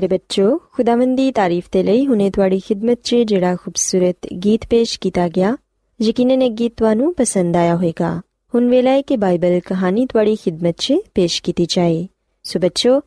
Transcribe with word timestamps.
ਪਿਆਰੇ 0.00 0.18
ਬੱਚੋ 0.18 0.58
ਖੁਦਾਵੰਦ 0.72 1.16
ਦੀ 1.16 1.32
ਤਾਰੀਫ 1.32 1.64
ਤੇ 1.72 1.82
ਲਈ 1.82 2.06
ਹੁਨੇ 2.06 2.30
ਤੁਹਾਡੀ 2.30 2.58
ਖidmat 2.58 2.96
'ਚ 3.02 3.14
ਜਿਹੜਾ 3.14 3.56
ਖੂਬਸੂਰਤ 3.56 4.26
ਗੀਤ 4.44 4.60
ਪੇਸ਼ 4.70 5.00
ਕੀਤਾ 5.00 5.28
ਗਿਆ, 5.28 5.56
ਯਕੀਨਨ 6.00 6.42
ਇਹ 6.42 6.50
ਗੀਤ 6.50 6.72
ਤੁਹਾਨੂੰ 6.76 7.14
ਪਸੰਦ 7.14 7.56
ਆਇਆ 7.56 7.74
ਹੋਵੇਗਾ। 7.74 8.20
ਹੁਣ 8.54 8.68
ਵੇਲਾ 8.70 8.90
ਹੈ 8.90 9.02
ਕਿ 9.02 9.16
ਬਾਈਬਲ 9.16 9.60
ਕਹਾਣੀ 9.60 10.06
ਤੁਹਾਡੀ 10.06 10.36
ਖidmat 10.36 10.72
'ਚ 10.78 10.94
ਪੇਸ਼ 11.14 11.42
ਕੀਤੀ 11.42 11.66
ਜਾਏ। 11.68 12.06
ਸੋ 12.42 12.60
ਬੱਚੋ, 12.60 13.00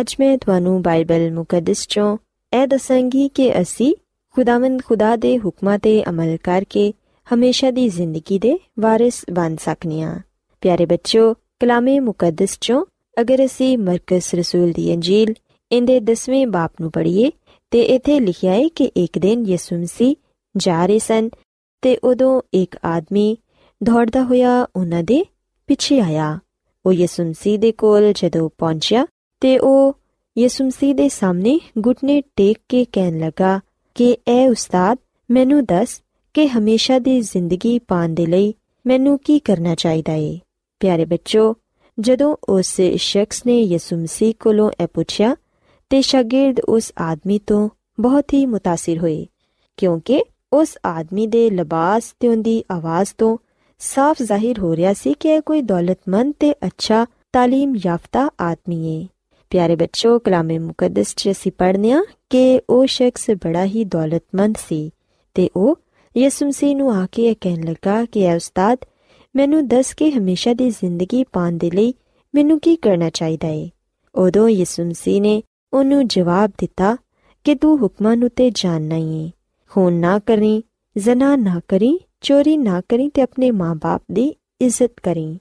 ਅੱਜ 0.00 0.14
ਮੈਂ 0.20 0.38
ਤੁਹਾਨੂੰ 0.38 0.82
ਬਾਈਬਲ 0.82 1.30
ਮੁਕੱਦਸ 1.32 1.82
'ਚੋਂ 1.82 2.16
ਇਹ 2.52 2.66
ਦੱਸਾਂਗੀ 2.66 3.28
ਕਿ 3.28 3.50
ਅਸੀਂ 3.62 3.94
ਖੁਦਾਵੰਦ 4.34 4.82
ਖੁਦਾ 4.84 5.16
ਦੇ 5.16 5.38
ਹੁਕਮਾਂ 5.38 5.78
ਤੇ 5.78 6.02
ਅਮਲ 6.08 6.36
ਕਰਕੇ 6.36 6.92
ਹਮੇਸ਼ਾ 7.34 7.70
ਦੀ 7.70 7.88
ਜ਼ਿੰਦਗੀ 7.88 8.38
ਦੇ 8.38 8.58
ਵਾਰਿਸ 8.80 9.24
ਬਣ 9.32 9.56
ਸਕਨੇ 9.56 10.02
ਹਾਂ 10.02 10.18
ਪਿਆਰੇ 10.60 10.86
ਬੱਚੋ, 10.86 11.34
ਕਲਾਮੇ 11.34 12.00
ਮੁਕੱਦਸ 12.00 12.54
'ਚੋਂ 12.54 12.84
ਅਗਰ 13.20 13.44
ਅਸੀਂ 13.44 13.78
ਮਰਕਸ 13.78 14.34
ਰਸੂਲ 14.34 14.72
ਦੀ 14.72 14.94
ਅੰਜੀਲ 14.94 15.34
ਇਹਦੇ 15.72 16.00
10ਵੇਂ 16.00 16.46
ਬਾਪ 16.46 16.72
ਨੂੰ 16.80 16.90
ਪੜ੍ਹੀਏ 16.90 17.30
ਤੇ 17.70 17.82
ਇੱਥੇ 17.82 18.20
ਲਿਖਿਆ 18.20 18.52
ਹੈ 18.52 18.68
ਕਿ 18.68 18.84
ਇੱਕ 18.84 19.18
ਦਿਨ 19.18 19.46
ਯਿਸੂ 19.46 19.76
ਮਸੀਹ 19.76 20.14
ਜਾ 20.56 20.86
ਰਹੇ 20.86 20.98
ਸਨ 20.98 21.30
ਤੇ 21.82 21.96
ਉਦੋਂ 21.96 22.42
ਇੱਕ 22.54 22.76
ਆਦਮੀ 22.84 23.36
ਦੌੜਦਾ 23.84 24.24
ਹੋਇਆ 24.24 24.66
ਉਹਨਾਂ 24.76 25.02
ਦੇ 25.02 25.24
ਪਿੱਛੇ 25.66 26.00
ਆਇਆ। 26.00 26.38
ਉਹ 26.86 26.92
ਯਿਸੂ 26.92 27.24
ਮਸੀਹ 27.24 27.58
ਦੇ 27.58 27.72
ਕੋਲ 27.72 28.12
ਜਦੋਂ 28.12 28.50
ਪਹੁੰਚਿਆ 28.58 29.06
ਤੇ 29.40 29.58
ਉਹ 29.58 29.92
ਯਿਸੂ 30.38 30.64
ਮਸੀਹ 30.64 30.94
ਦੇ 30.94 31.08
ਸਾਹਮਣੇ 31.08 31.60
ਘੁਟਨੇ 31.86 32.22
ਟੇਕ 32.36 32.58
ਕੇ 32.68 32.84
ਕਹਿਣ 32.84 33.18
ਲੱਗਾ 33.18 33.60
ਕਿ, 33.94 34.16
ਐ 34.28 34.48
ਉਸਤਾਦ, 34.48 34.98
ਮੈਨੂੰ 35.30 35.64
ਦੱਸ 35.64 36.02
ਕਿ 36.34 36.48
ਹਮੇਸ਼ਾ 36.48 36.98
ਦੀ 36.98 37.20
ਜ਼ਿੰਦਗੀ 37.20 37.78
ਪਾਣ 37.78 38.08
ਦੇ 38.08 38.26
ਲਈ 38.26 38.54
ਮੈਨੂੰ 38.86 39.18
ਕੀ 39.18 39.38
ਕਰਨਾ 39.38 39.74
ਚਾਹੀਦਾ 39.74 40.12
ਏ? 40.12 40.38
ਪਿਆਰੇ 40.80 41.04
ਬੱਚੋ, 41.04 41.54
ਜਦੋਂ 42.00 42.36
ਉਸ 42.48 42.80
ਸ਼ਖਸ 42.96 43.46
ਨੇ 43.46 43.62
ਯਿਸੂ 43.62 43.96
ਮਸੀਹ 43.96 44.34
ਕੋਲੋਂ 44.40 44.70
ਇਹ 44.82 44.86
ਪੁੱਛਿਆ 44.94 45.36
ਤੇ 45.89 46.01
ਸ਼ਾਗਿਰਦ 46.01 46.59
ਉਸ 46.59 46.91
ਆਦਮੀ 47.01 47.39
ਤੋਂ 47.39 47.69
ਬਹੁਤ 47.99 48.33
ਹੀ 48.33 48.45
متاثر 48.45 48.99
ਹੋਏ 48.99 49.27
ਕਿਉਂਕਿ 49.77 50.23
ਉਸ 50.53 50.77
ਆਦਮੀ 50.85 51.27
ਦੇ 51.27 51.49
ਲਿਬਾਸ 51.49 52.13
ਤੇ 52.19 52.27
ਉਹਦੀ 52.27 52.63
ਆਵਾਜ਼ 52.71 53.09
ਤੋਂ 53.17 53.37
ਸਾਫ਼ 53.79 54.23
ਜ਼ਾਹਿਰ 54.23 54.59
ਹੋ 54.59 54.75
ਰਿਹਾ 54.75 54.93
ਸੀ 54.93 55.13
ਕਿ 55.19 55.29
ਇਹ 55.29 55.41
ਕੋਈ 55.41 55.61
ਦੌਲਤਮੰਦ 55.61 56.33
ਤੇ 56.39 56.51
ਅੱਛਾ 56.51 57.05
تعلیم 57.37 57.75
ਯਾਫਤਾ 57.85 58.29
ਆਦਮੀ 58.41 59.01
ਏ 59.01 59.07
ਪਿਆਰੇ 59.49 59.75
ਬੱਚੋ 59.75 60.19
ਕਲਾਮੇ 60.19 60.59
ਮੁਕੱਦਸ 60.59 61.15
'ਚ 61.15 61.31
ਅਸੀਂ 61.31 61.51
ਪੜ੍ਹਨੇ 61.57 61.91
ਆ 61.91 62.03
ਕਿ 62.29 62.61
ਉਹ 62.69 62.85
ਸ਼ਖਸ 62.85 63.31
ਬੜਾ 63.31 63.65
ਹੀ 63.65 63.83
ਦੌਲਤਮੰਦ 63.83 64.55
ਸੀ 64.69 64.91
ਤੇ 65.33 65.49
ਉਹ 65.55 65.79
ਯਿਸੂ 66.17 66.45
ਮਸੀਹ 66.45 66.75
ਨੂੰ 66.75 66.95
ਆ 66.95 67.07
ਕੇ 67.11 67.23
ਇਹ 67.23 67.35
ਕਹਿਣ 67.41 67.63
ਲੱਗਾ 67.63 68.05
ਕਿ 68.05 68.25
ਐ 68.27 68.35
ਉਸਤਾਦ 68.35 68.77
ਮੈਨੂੰ 69.35 69.67
ਦੱਸ 69.67 69.93
ਕੇ 69.93 70.11
ਹਮੇਸ਼ਾ 70.11 70.53
ਦੀ 70.53 70.69
ਜ਼ਿੰਦਗੀ 70.69 71.23
ਪਾਣ 71.23 71.51
ਦੇ 71.51 71.71
ਲਈ 71.71 71.93
ਮੈਨੂੰ 72.35 72.59
ਕੀ 72.59 72.75
ਕਰਨਾ 72.75 73.09
ਚਾਹੀਦਾ 73.09 73.47
ਏ 73.47 73.69
ਉਦੋਂ 74.15 74.49
ਯਿਸੂ 74.49 74.83
ਮਸੀਹ 74.83 75.21
ਨੇ 75.21 75.43
ਉਹਨੂੰ 75.72 76.08
ਜਵਾਬ 76.08 76.50
ਦਿੱਤਾ 76.58 76.96
ਕਿ 77.44 77.54
ਤੂੰ 77.54 77.82
ਹੁਕਮਾਂ 77.82 78.16
ਨੂੰ 78.16 78.30
ਤੇ 78.36 78.50
ਜਾਣਨਾ 78.54 78.94
ਹੀ 78.94 79.26
ਏ। 79.26 79.30
ਖੂਨ 79.70 79.92
ਨਾ 79.92 80.18
ਕਰੀ, 80.18 80.62
ਜ਼ਨਾ 80.96 81.36
ਨਾ 81.36 81.60
ਕਰੀ, 81.68 82.00
ਚੋਰੀ 82.20 82.56
ਨਾ 82.56 82.80
ਕਰੀ 82.80 83.08
ਤੇ 83.08 83.22
ਆਪਣੇ 83.22 83.50
ਮਾਂ-ਬਾਪ 83.50 84.02
ਦੀ 84.12 84.34
ਇੱਜ਼ਤ 84.60 84.92
ਕਰੀ। 85.02 85.38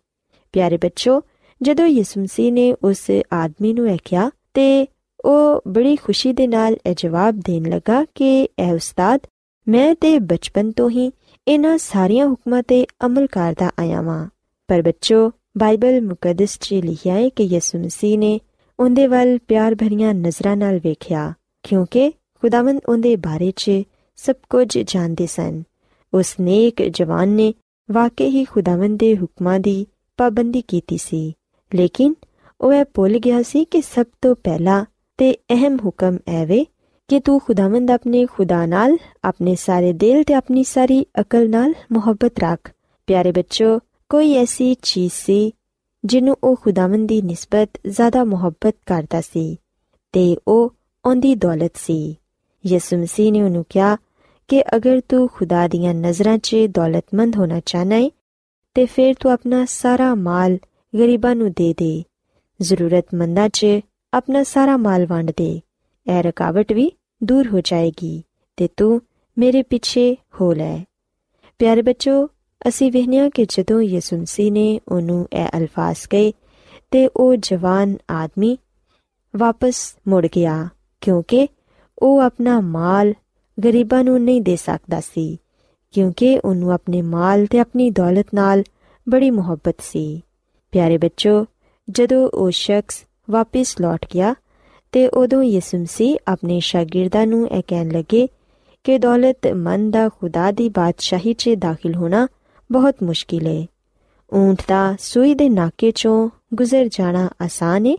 ਪਿਆਰੇ 0.52 0.78
ਬੱਚੋ, 0.78 1.22
ਜਦੋਂ 1.62 1.88
ਯਿਸੂ 1.88 2.22
ਮਸੀਹ 2.22 2.54
ਨੇ 2.54 2.74
ਉਸ 2.84 3.12
ਆਦਮੀ 3.34 3.74
ਨੂੰ 3.74 3.90
ਇਹ 3.90 3.98
ਕਿਹਾ 4.06 4.30
ਤੇ 4.30 4.88
ਉਹ 5.26 5.62
ਬੜੀ 5.68 5.96
ਖੁਸ਼ੀ 5.96 6.34
ਦੇ 6.34 6.48
ਨਾਲ 6.48 6.74
ਇਹ 6.74 6.96
ਜਵਾਬ 6.98 7.40
ਦੇਣ 7.46 7.70
ਲੱਗਾ 7.70 8.06
ਕਿ 8.16 8.50
ਇਹ 8.60 8.74
ਉਸਤਾਦ, 8.74 9.20
ਮੈਂ 9.68 9.96
ਤੇ 9.96 10.20
ਬਚਪਨ 10.20 10.72
ਤੋਂ 10.72 10.90
ਹੀ 10.90 11.12
ਇਹਨਾਂ 11.48 11.78
ਸਾਰੀਆਂ 11.78 12.28
ਹੁਕਮਾਂ 12.28 12.64
ਤੇ 12.64 12.86
ਅਮਲ 13.06 13.28
ਕਰਦਾ 13.28 13.70
ਆਇਆ 13.80 14.02
ਵਾਂ। 14.02 14.30
ਪਰ 14.68 14.82
ਬੱਚੋ, 14.82 15.32
ਬਾਈਬਲ 15.58 16.02
ਮੁਕੱਦਸ 16.02 16.58
'ਚ 16.62 16.74
ਲਿਖਿਆ 16.74 17.14
ਹੈ 17.14 17.30
ਕਿ 17.30 17.44
ਯਿਸੂ 17.44 17.80
ਮਸੀਹ 17.80 18.20
ਨੇ 18.20 18.40
ਉਹਦੇ 18.80 19.08
ਵੱਲ 19.08 19.38
ਪਿਆਰ 19.48 19.76
ਭਰੀਆਂ 19.76 20.14
ਨਜ਼ਰਾਂ 20.14 20.58
ਨਾਲ 20.58 20.78
ਵੇਖਿਆ, 20.78 21.34
ਕਿਉਂਕਿ 21.64 22.12
ਖੁਦਾਵੰਦ 22.12 22.82
ਉਹਦੇ 22.90 23.16
ਬਾਰੇ 23.16 23.52
'ਚ 23.56 23.72
ਸਭ 24.16 24.36
ਕੁਝ 24.50 24.78
ਜਾਣਦੇ 24.78 25.28
ਸਨ। 25.28 25.64
ਉਸ 26.14 26.36
ਨੇਕ 26.42 26.82
ਜਵਾਨ 26.84 27.30
ਨੇ 27.30 27.54
ਵਾਕਈ 27.92 28.30
ਹੀ 28.30 28.44
ਖੁਦਾਵੰਦ 28.44 29.00
ਦੇ 29.00 29.18
ਹੁਕਮਾਂ 29.18 29.60
ਦੀ 29.60 29.86
ਪਾਬੰਦੀ 30.18 30.62
ਕੀਤੀ 30.62 30.98
ਸੀ। 30.98 31.34
ਲੇਕਿਨ 31.76 32.16
ਉਹ 32.62 32.74
ਇਹ 32.74 32.86
ਭੁੱਲ 32.94 33.18
ਗਿਆ 33.20 33.42
ਸੀ 33.42 33.66
ਕਿ 33.66 33.82
ਸਭ 33.82 34.06
ਤੋਂ 34.22 34.36
ਪਹਿਲਾ 34.36 34.86
ਤੇ 35.18 35.34
ਅਹਿਮ 35.34 35.78
ਹੁਕਮ 35.86 36.18
ਐਵੇਂ 36.28 36.66
ਕਿ 37.08 37.20
ਤੂੰ 37.20 37.40
ਖੁਦਾਵੰਦ 37.40 37.92
ਆਪਣੇ 37.92 38.26
ਖੁਦਾ 38.26 38.66
ਨਾਲ, 38.66 38.98
ਆਪਣੇ 39.24 39.56
ਸਾਰੇ 39.56 39.94
ਦਿਲ 39.94 40.24
ਤੇ 40.24 40.34
ਆਪਣੀ 40.34 40.64
ਸਾਰੀ 40.64 41.06
ਅਕਲ 41.20 41.50
ਨਾਲ 41.50 41.74
ਮੁਹੱਬਤ 41.92 42.40
ਰੱਖ। 42.40 42.72
ਪਿਆਰੇ 43.08 43.32
ਬੱਚੋ, 43.32 43.80
ਕੋਈ 44.10 44.34
ਐਸੀ 44.34 44.76
ਚੀਜ਼ 44.82 45.12
ਸੀ 45.14 45.52
ਜਿਹਨੂੰ 46.06 46.36
ਉਹ 46.44 46.56
ਖੁਦਾਵੰਦ 46.56 47.08
ਦੀ 47.10 47.22
ਨਿਸਬਤ, 47.22 47.70
ਜ਼ਿਆਦਾ 47.88 48.24
ਮੁਹੱਬਤ 48.24 48.76
ਕਰਦਾ 48.86 49.22
ਸੀ 49.22 49.58
ਤੇ 50.12 50.38
ਉਹ 50.48 50.74
ਉਹਦੀ 51.06 51.36
ਦੌਲਤ 51.36 51.72
ਸੀ। 51.76 52.16
ਯਿਸੂ 52.66 52.98
ਮਸੀਹ 52.98 53.32
ਨੇ 53.32 53.44
ਉਹਨੂੰ 53.44 53.66
ਕਿਹਾ 53.70 53.98
ਕਿ 54.48 54.64
ਅਗਰ 54.76 55.02
ਤੂੰ 55.10 55.30
ਖੁਦਾ 55.34 55.68
ਦੀਆਂ 55.68 55.94
ਨਜ਼ਰਾਂ 55.94 56.38
'ਚ 56.38 56.56
ਦੌਲਤਮੰਦ 56.70 57.36
ਹੋਣਾ 57.36 57.60
ਚਾਹਨਾ 57.66 57.96
ਹੈ 57.96 58.10
ਤੇ 58.74 58.86
ਫਿਰ 58.86 59.16
ਤੂੰ 59.20 59.32
ਆਪਣਾ 59.32 59.66
ਸਾਰਾ 59.66 60.16
ਮਾਲ 60.16 60.58
ਗਰੀਬਾਂ 61.00 61.36
ਨੂੰ 61.36 61.52
ਦੇ 61.52 61.74
ਦੇ। 61.78 62.04
ਜ਼ਰੂਰਤਮੰਦਾਂ 62.62 63.50
'ਚ 63.50 63.66
ਆਪਣਾ 64.14 64.44
ਸਾਰਾ 64.44 64.78
ਮਾਲ 64.78 65.06
ਵੰਡ 65.06 65.32
ਦੇ। 65.38 65.62
ਇਹ 66.08 66.24
ਰਕਾਵਟ 66.24 66.74
ਵੀ 66.74 66.92
ਦੂਰ 67.24 67.48
ਹੋ 67.48 67.62
ਜਾਏਗੀ 67.62 68.24
ਤੇ 68.58 68.70
ਤੂੰ 68.78 69.02
ਮੇਰੇ 69.38 69.64
ਪਿੱਛੇ 69.64 70.18
ਹੋ 70.42 70.54
ਲੈ। 70.54 70.84
ਪਿਆਰੇ 71.60 71.82
ਬੱਚੋ 71.82 72.30
ਅਸੀਂ 72.68 72.92
ਵਹਿਨੀਆਂ 72.92 73.30
ਕਿ 73.30 73.46
ਜਦੋਂ 73.46 73.82
ਯਿਸੂ 73.82 74.18
ਮਸੀਹ 74.18 74.52
ਨੇ 74.52 74.80
ਉਹਨੂੰ 74.88 75.28
ਇਹ 75.34 75.48
ਅਲਫਾਜ਼ 75.58 76.08
ਕਹੇ 76.08 76.34
ਤੇ 76.92 77.08
ਉਹ 77.08 77.36
ਜਵਾਨ 77.36 77.96
ਆਦਮੀ 78.12 78.58
ਵਾਪਸ 79.36 79.96
ਮੁੜ 80.08 80.28
ਗਿਆ, 80.36 80.68
ਕਿਉਂਕਿ 81.02 81.48
ਉਹ 81.98 82.20
ਆਪਣਾ 82.20 82.60
ਮਾਲ 82.60 83.14
ਗਰੀਬਾਂ 83.58 84.04
ਨੂੰ 84.04 84.24
ਨਹੀਂ 84.24 84.42
ਦੇ 84.42 84.56
ਸਕਦਾ 84.56 85.00
ਸੀ, 85.00 85.38
ਕਿਉਂਕਿ 85.92 86.40
ਉਹਨੂੰ 86.46 86.72
ਆਪਣੇ 86.72 87.02
ਮਾਲ 87.02 87.46
ਤੇ 87.46 87.60
ਆਪਣੀ 87.60 87.90
ਦੌਲਤ 87.90 88.28
ਨਾਲ 88.34 88.64
ਬੜੀ 89.10 89.32
ਮੁਹੱਬਤ 89.32 89.76
ਸੀ। 89.82 90.22
ਪਿਆਰੇ 90.72 90.98
ਬੱਚੋ, 90.98 91.46
ਜਦੋਂ 91.90 92.30
ਉਹ 92.30 92.50
ਸ਼ਖਸ 92.52 93.04
ਵਾਪਸ 93.30 93.76
ਲੌਟ 93.82 94.06
ਗਿਆ 94.14 94.36
ਤੇ 94.92 95.08
ਉਦੋਂ 95.08 95.44
ਯਿਸੂ 95.44 95.78
ਮਸੀਹ 95.78 96.18
ਆਪਣੇ 96.28 96.60
ਸ਼ਾਗਿਰਦਾਂ 96.60 97.28
ਨੂੰ 97.28 97.48
ਇਹ 97.50 97.64
ਕਹਿਣ 97.68 97.92
ਲੱਗੇ 97.92 98.28
ਕਿ 98.84 98.98
ਦੌਲਤਮੰਦ 98.98 99.94
ਦਾ 99.94 100.10
ਖੁਦਾ 100.10 100.52
ਦੀ 100.52 100.70
ਬਾਦਸ਼ਾਹੀ 100.70 101.34
'ਚ 101.34 101.50
ਦਾਖਲ 101.50 101.96
ਹੋਣਾ 101.96 102.28
ਬਹੁਤ 102.70 103.04
ਮੁਸ਼ਕਿਲ 103.04 103.48
ਹੈ 103.48 103.66
ਊਂਟ 104.32 104.62
ਦਾ 104.68 104.96
ਸੂਈ 105.00 105.34
ਦੇ 105.36 105.50
ਨਾਕੇ 105.50 105.92
'ਚੋਂ 105.92 106.30
ਗੁਜ਼ਰ 106.54 106.88
ਜਾਣਾ 106.92 107.30
ਆਸਾਨ 107.42 107.86
ਹੈ 107.86 107.96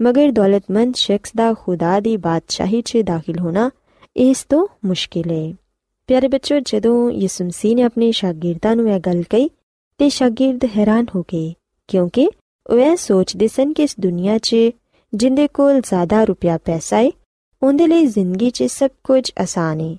ਮਗਰ 0.00 0.30
ਦੌਲਤਮੰਦ 0.30 0.94
ਸ਼ਖਸ 0.96 1.32
ਦਾ 1.36 1.52
ਖੁਦਾ 1.54 1.98
ਦੀ 2.00 2.16
ਬਾਦਸ਼ਾਹੀ 2.16 2.82
'ਚ 2.82 3.02
ਦਾਖਲ 3.06 3.38
ਹੋਣਾ 3.38 3.70
ਇਸ 4.16 4.44
ਤੋਂ 4.44 4.66
ਮੁਸ਼ਕਿਲ 4.84 5.30
ਹੈ 5.30 5.52
ਪਿਆਰੇ 6.08 6.28
ਬੱਚੋ, 6.28 6.58
ਜਦੋਂ 6.60 7.10
ਯਿਸੂ 7.10 7.44
ਮਸੀਹ 7.44 7.74
ਨੇ 7.76 7.82
ਆਪਣੇ 7.82 8.10
ਸ਼ਾਗਿਰਦਾਂ 8.12 8.74
ਨੂੰ 8.76 8.88
ਇਹ 8.90 9.00
ਗੱਲ 9.00 9.22
ਕਹੀ, 9.22 9.48
ਤੇ 10.00 10.08
ਸ਼ਾਗਿਰਦ 10.08 10.64
ਹੈਰਾਨ 10.76 11.06
ਹੋ 11.14 11.22
ਗਏ, 11.32 11.52
ਕਿਉਂਕਿ 11.88 12.28
ਉਹ 12.66 12.78
ਇਹ 12.78 12.96
ਸੋਚਦੇ 12.96 13.48
ਸਨ 13.48 13.72
ਕਿ 13.72 13.82
ਇਸ 13.82 13.94
ਦੁਨੀਆ 14.00 14.38
'ਚ 14.38 14.56
ਜਿੰਦੇ 15.12 15.46
ਕੋਲ 15.48 15.80
ਜ਼ਿਆਦਾ 15.80 16.22
ਰੁਪਿਆ 16.24 16.58
ਪੈਸਾ 16.58 16.96
ਹੈ 16.96 17.10
ਉਹਦੇ 17.62 17.86
ਲਈ 17.86 18.06
ਜ਼ਿੰਦਗੀ 18.06 18.50
'ਚ 18.50 18.62
ਸਭ 18.62 18.90
ਕੁਝ 19.04 19.30
ਆਸਾਨ 19.40 19.80
ਹੈ 19.80 19.96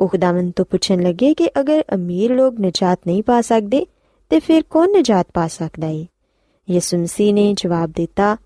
ਉਹ 0.00 0.08
ਖੁਦਾਵੰਦ 0.08 0.52
ਤੋਂ 0.56 0.64
ਪੁੱਛਣ 0.64 1.02
ਲੱਗੇ 1.02 1.34
ਕਿ 1.34 1.48
ਅਗਰ 1.60 1.82
ਅਮੀਰ 1.94 2.34
ਲੋਕ 2.34 2.60
ਨਜਾਤ 2.60 2.98
ਨਹੀਂ 3.06 3.22
ਪਾ 3.22 3.40
ਸਕਦੇ 3.40 3.86
ਤੇ 4.30 4.40
ਫਿਰ 4.40 4.62
ਕੌਣ 4.70 4.98
ਨਜਾਤ 4.98 5.26
ਪਾ 5.34 5.46
ਸਕਦਾ 5.48 5.86
ਹੈ 5.86 6.06
ਯਿਸੂ 6.68 6.98
ਮਸੀਹ 6.98 7.34
ਨੇ 7.34 7.52
ਜਵਾਬ 7.54 7.92
ਦਿੱਤਾ 7.96 8.36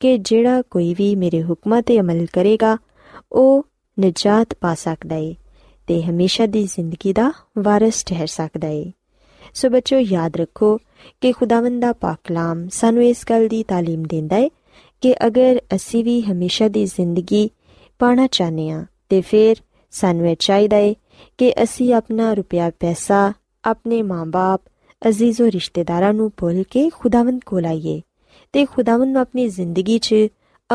ਕਿ 0.00 0.16
ਜਿਹੜਾ 0.18 0.62
ਕੋਈ 0.62 0.94
ਵੀ 0.94 1.14
ਮੇਰੇ 1.16 1.42
ਹੁਕਮਾਂ 1.42 1.82
ਤੇ 1.82 1.98
ਅਮਲ 2.00 2.26
ਕਰੇਗਾ 2.32 2.76
ਉਹ 3.32 3.64
ਨਜਾਤ 3.98 4.54
ਪਾ 4.54 4.74
ਸਕਦਾ 4.74 5.16
ਹੈ 5.16 5.34
ਤੇ 5.88 6.02
ਹਮੇਸ਼ਾ 6.02 6.46
ਦੀ 6.46 6.64
ਜ਼ਿੰਦਗੀ 6.64 7.12
ਦਾ 7.12 7.32
ਵਾਰਿਸ 7.58 8.04
ਠਹਿਰ 8.06 8.26
ਸਕਦਾ 8.26 8.68
ਹੈ 8.68 8.84
ਸੋ 9.54 9.68
ਬੱਚੋ 9.68 9.98
ਯਾਦ 9.98 10.36
ਰੱਖੋ 10.36 10.76
ਕਿ 11.20 11.32
ਖੁਦਾਵੰਦ 11.32 11.80
ਦਾ 11.80 11.92
ਪਾਕ 11.92 12.18
ਕਲਾਮ 12.24 12.68
ਸਾਨੂੰ 12.68 13.04
ਇਸ 13.04 13.24
ਗੱਲ 13.30 13.48
ਦੀ 13.48 13.64
تعلیم 13.72 14.06
ਦਿੰਦਾ 14.08 14.36
ਹੈ 14.36 14.48
ਕਿ 15.00 15.14
ਅਗਰ 15.26 15.60
ਅਸੀਂ 15.74 16.04
ਵੀ 16.04 16.20
ਹਮੇਸ਼ਾ 16.22 16.68
ਦੀ 16.68 16.84
ਜ਼ਿੰਦਗੀ 16.84 17.50
ਪਾਣਾ 17.98 18.26
ਚਾਹਨੇ 18.26 18.70
ਆ 18.70 18.84
ਤੇ 19.08 19.20
ਫਿਰ 19.20 19.56
ਸਾਨੂੰ 19.93 20.27
ਇਹ 20.27 20.35
ਚਾਹੀਦਾ 20.39 20.77
ਹੈ 20.77 20.93
ਕਿ 21.37 21.53
ਅਸੀਂ 21.63 21.93
ਆਪਣਾ 21.93 22.33
ਰੁਪਿਆ 22.33 22.71
ਪੈਸਾ 22.79 23.33
ਆਪਣੇ 23.65 24.01
ਮਾਂ-ਬਾਪ, 24.01 24.61
ਅਜ਼ੀਜ਼ੋ 25.07 25.51
ਰਿਸ਼ਤੇਦਾਰਾਂ 25.51 26.13
ਨੂੰ 26.13 26.31
ਭੁੱਲ 26.37 26.63
ਕੇ 26.63 26.89
ਖੁਦਾਵੰਦ 26.89 27.41
ਕੋਲ 27.45 27.65
ਆਈਏ 27.65 28.01
ਤੇ 28.53 28.65
ਖੁਦਾਵੰਦ 28.65 29.11
ਨੂੰ 29.11 29.21
ਆਪਣੀ 29.21 29.47
ਜ਼ਿੰਦਗੀ 29.47 29.99
'ਚ 29.99 30.15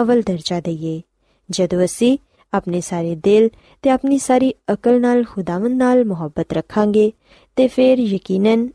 ਅਵਲ 0.00 0.22
ਦਰਜਾ 0.22 0.60
ਦਈਏ। 0.60 1.02
ਜਦੋਂ 1.50 1.84
ਅਸੀਂ 1.84 2.18
ਆਪਣੇ 2.54 2.80
ਸਾਰੇ 2.80 3.14
ਦਿਲ 3.14 3.50
ਤੇ 3.82 3.90
ਆਪਣੀ 3.90 4.18
ਸਾਰੀ 4.18 4.54
ਅਕਲ 4.72 5.00
ਨਾਲ 5.00 5.24
ਖੁਦਾਵੰਦ 5.24 5.72
ਨਾਲ 5.72 6.04
ਮੁਹੱਬਤ 6.04 6.52
ਰੱਖਾਂਗੇ 6.52 7.12
ਤੇ 7.56 7.68
ਫਿਰ 7.68 7.98
ਯਕੀਨਨ 7.98 8.68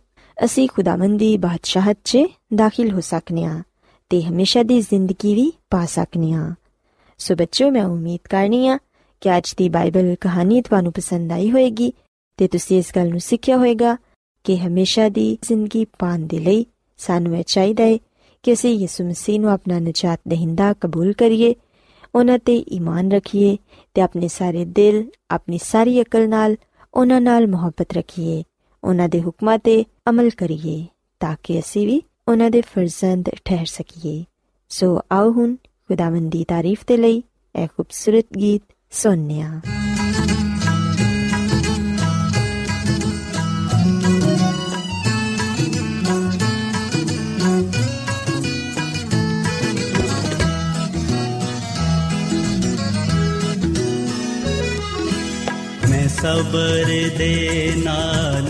ਅਸੀਂ 0.46 0.70
ਖੁਦਾਵੰਦ 0.70 1.20
ਦੀ 1.20 1.38
ਬਾਦਸ਼ਾਹਤ 1.38 1.98
'ਚ 2.04 2.18
ਦਾਖਲ 2.56 2.92
ਹੋ 2.92 3.00
ਸਕਨੇ 3.00 3.46
ਆ 3.46 3.64
ਤੇ 4.10 4.22
ਹਮੇਸ਼ਾ 4.22 4.64
ਦੀ 4.64 4.82
ਜ਼ਿੰਦਗੀ 4.82 5.36
ਵੀ 5.36 5.54
ਪਾ 5.70 5.86
ਸਕਨੇ 5.86 6.34
ਆ। 6.34 6.54
ਸੋ 7.18 7.36
ਬੱਚੋ 7.36 7.72
ਮੈਂ 7.72 7.86
ਉਮੀਦ 7.86 8.28
ਕਰਨੀ 8.30 8.68
ਆ 8.68 8.80
ਕਿ 9.24 9.38
ਅੱਜ 9.38 9.53
ਦੀ 9.58 9.68
ਬਾਈਬਲ 9.70 10.15
ਕਹਾਣੀ 10.22 10.62
ਤੁਹਾਨੂੰ 10.62 10.92
ਪਸੰਦ 10.94 11.32
ਆਈ 11.32 11.50
ਹੋਵੇਗੀ 11.51 11.92
ਤੇ 12.39 12.48
ਤੁਸੀਂ 12.48 12.77
ਇਸ 12.77 12.92
ਗੱਲ 12.96 13.10
ਨੂੰ 13.10 13.20
ਸਿੱਖਿਆ 13.20 13.58
ਹੋਵੇਗਾ 13.58 13.96
ਕਿ 14.46 14.58
ਹਮੇਸ਼ਾ 14.58 15.08
ਦੀ 15.10 15.25
ਜ਼ਿੰਦਗੀ 15.42 15.84
ਪਾਣ 16.00 16.25
ਦੇ 16.27 16.39
ਲਈ 16.39 16.65
ਸਾਨੂੰ 17.00 17.38
ਇਹ 17.38 17.44
ਚਾਹੀਦਾ 17.44 17.84
ਹੈ 17.84 17.98
ਕਿ 18.44 18.53
ਅਸੀਂ 18.53 18.74
ਯਿਸੂ 18.74 19.03
ਮਸੀਹ 19.03 19.39
ਨੂੰ 19.39 19.50
ਆਪਣਾ 19.51 19.80
ਨਜਾਤ 19.80 20.20
ਦਹਿੰਦਾ 20.27 20.74
ਕਬੂਲ 20.74 21.13
ਕਰੀਏ 21.13 21.53
ਉਹਨਾਂ 22.15 22.38
ਤੇ 22.39 22.58
ਈਮਾਨ 22.72 23.12
ਰੱਖੀਏ 23.12 23.56
ਤੇ 23.96 24.01
ਆਪਣੇ 24.01 24.27
ਸਾਰੇ 24.27 24.65
ਦਿਲ 24.65 25.03
ਆਪਣੀ 25.32 25.58
ਸਾਰੀ 25.58 26.01
ਅਕਲ 26.01 26.27
ਨਾਲ 26.30 26.56
ਉਹਨਾਂ 26.94 27.22
ਨਾਲ 27.22 27.48
ਮੁਹੱਬਤ 27.48 27.94
ਰੱਖੀਏ 27.94 28.44
ਉਹਨਾਂ 28.84 29.10
ਦੇ 29.10 29.22
ਹੁਕਮਾਂ 29.22 29.58
ਤੇ 29.60 29.84
ਅਮਲ 30.10 30.30
ਕਰੀਏ 30.30 30.86
ਤਾਂ 31.22 31.36
ਕਿ 31.44 31.60
ਅਸੀਂ 31.60 31.86
ਵੀ 31.88 32.01
ਉਹਨਾਂ 32.27 32.50
ਦੇ 32.51 32.62
ਫਰਜ਼ੰਦ 32.62 33.30
ਠਹਿਰ 33.46 33.65
ਸਕੀਏ 33.65 34.24
ਸੋ 34.72 35.00
ਆਓ 35.12 35.32
ਹੁਣ 35.32 35.56
ਖੁਦਾਵੰਦ 35.89 36.32
ਦੀ 36.32 36.44
ਤਾਰੀਫ 36.44 36.84
ਤੇ 36.84 36.98
ਲਈ 36.98 37.22
ਇਹ 37.56 37.68
ਖੂਬਸੂਰਤ 37.68 38.38
ਗੀਤ 38.38 38.62
ਸੁਣਨੇ 38.94 39.42
ਆ 39.42 39.50
ਮੈਂ 55.90 56.08
ਸਬਰ 56.10 56.92
ਦੇ 57.18 57.74
ਨਾਲ 57.78 58.50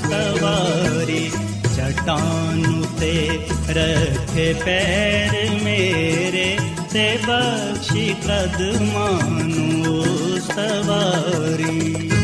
सवारी 0.00 1.22
चट्टानु 1.76 2.76
ते 3.00 3.14
रथे 3.78 4.52
पैर 4.64 5.32
मेरे 5.64 6.44
बि 6.94 8.06
कद 8.24 8.58
मनो 8.90 9.94
सवारी 10.46 12.23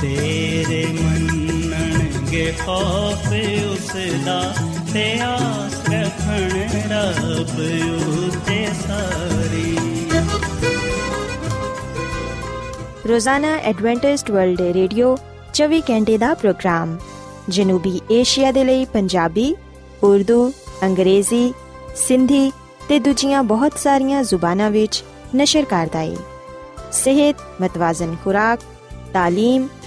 ਬਤੇਰੇ 0.00 0.84
ਮੰਨਣਗੇ 0.92 2.44
ਖੌਫ 2.60 3.26
ਉਸ 3.64 3.90
ਦਾ 4.26 4.40
ਤੇ 4.92 5.04
ਆਸ 5.22 5.74
ਰੱਖਣ 5.90 6.50
ਰੱਬ 6.90 7.58
ਉਤੇ 8.20 8.66
ਸਾਰੀ 8.80 9.76
ਰੋਜ਼ਾਨਾ 13.08 13.54
ਐਡਵੈਂਟਿਸਟ 13.64 14.30
ਵਰਲਡ 14.30 14.60
ਰੇਡੀਓ 14.74 15.16
24 15.54 15.80
ਘੰਟੇ 15.90 16.16
ਦਾ 16.18 16.32
ਪ੍ਰੋਗਰਾਮ 16.34 16.96
ਜਨੂਬੀ 17.48 18.00
ਏਸ਼ੀਆ 18.10 18.52
ਦੇ 18.52 18.64
ਲਈ 18.64 18.84
ਪੰਜਾਬੀ 18.84 19.54
ਉਰਦੂ 20.02 20.52
ਅੰਗਰੇਜ਼ੀ 20.84 21.52
ਸਿੰਧੀ 21.96 22.50
ਤੇ 22.88 22.98
ਦੂਜੀਆਂ 22.98 23.42
ਬਹੁਤ 23.44 23.78
ਸਾਰੀਆਂ 23.78 24.22
ਜ਼ੁਬਾਨਾਂ 24.24 24.70
ਵਿੱਚ 24.70 25.02
ਨਸ਼ਰ 25.36 25.64
ਕਰਦਾ 25.64 25.98
ਹੈ 25.98 26.16
ਸਿਹਤ 26.92 27.36
ਮਤਵਾਜ਼ਨ 27.60 28.16
ਖੁਰਾਕ 28.24 28.60
تعلیم 29.12 29.66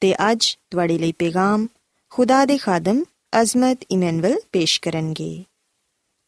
ਤੇ 0.00 0.32
ਅੱਜ 0.32 0.58
ਤੁਹਾਡੇ 0.70 0.98
ਲਈ 0.98 1.12
ਪੈਗਾਮ 1.12 1.66
ਖੁਦਾ 2.10 2.44
ਦੇ 2.44 2.58
ਖਾਦਮ 2.58 3.04
ਅਜ਼ਮਤ 3.40 3.78
ਇਮਨੁਅਲ 3.90 4.36
ਪੇਸ਼ 4.52 4.80
ਕਰਨਗੇ। 4.80 5.44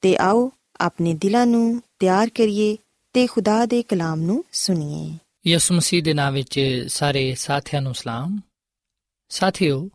ਤੇ 0.00 0.16
ਆਓ 0.16 0.52
ਆਪਣੇ 0.80 1.14
ਦਿਲਾਂ 1.14 1.46
ਨੂੰ 1.46 1.82
ਤਿਆਰ 1.98 2.28
ਕਰੀਏ 2.28 2.76
ਤੇ 3.12 3.26
ਖੁਦਾ 3.26 3.66
ਦੇ 3.66 3.82
ਕਲਾਮ 3.82 4.20
ਨੂੰ 4.20 4.44
ਸੁਣੀਏ। 4.52 5.18
ਯਿਸੂ 5.50 5.74
ਮਸੀਹ 5.74 6.02
ਦੇ 6.02 6.14
ਨਾਮ 6.14 6.34
ਵਿੱਚ 6.34 6.84
ਸਾਰੇ 6.88 7.34
ਸਾਥੀਆਂ 7.34 7.82
ਨੂੰ 7.82 7.94
ਸਲਾਮ। 7.94 8.40
ਸਾਥਿਓ, 9.28 9.90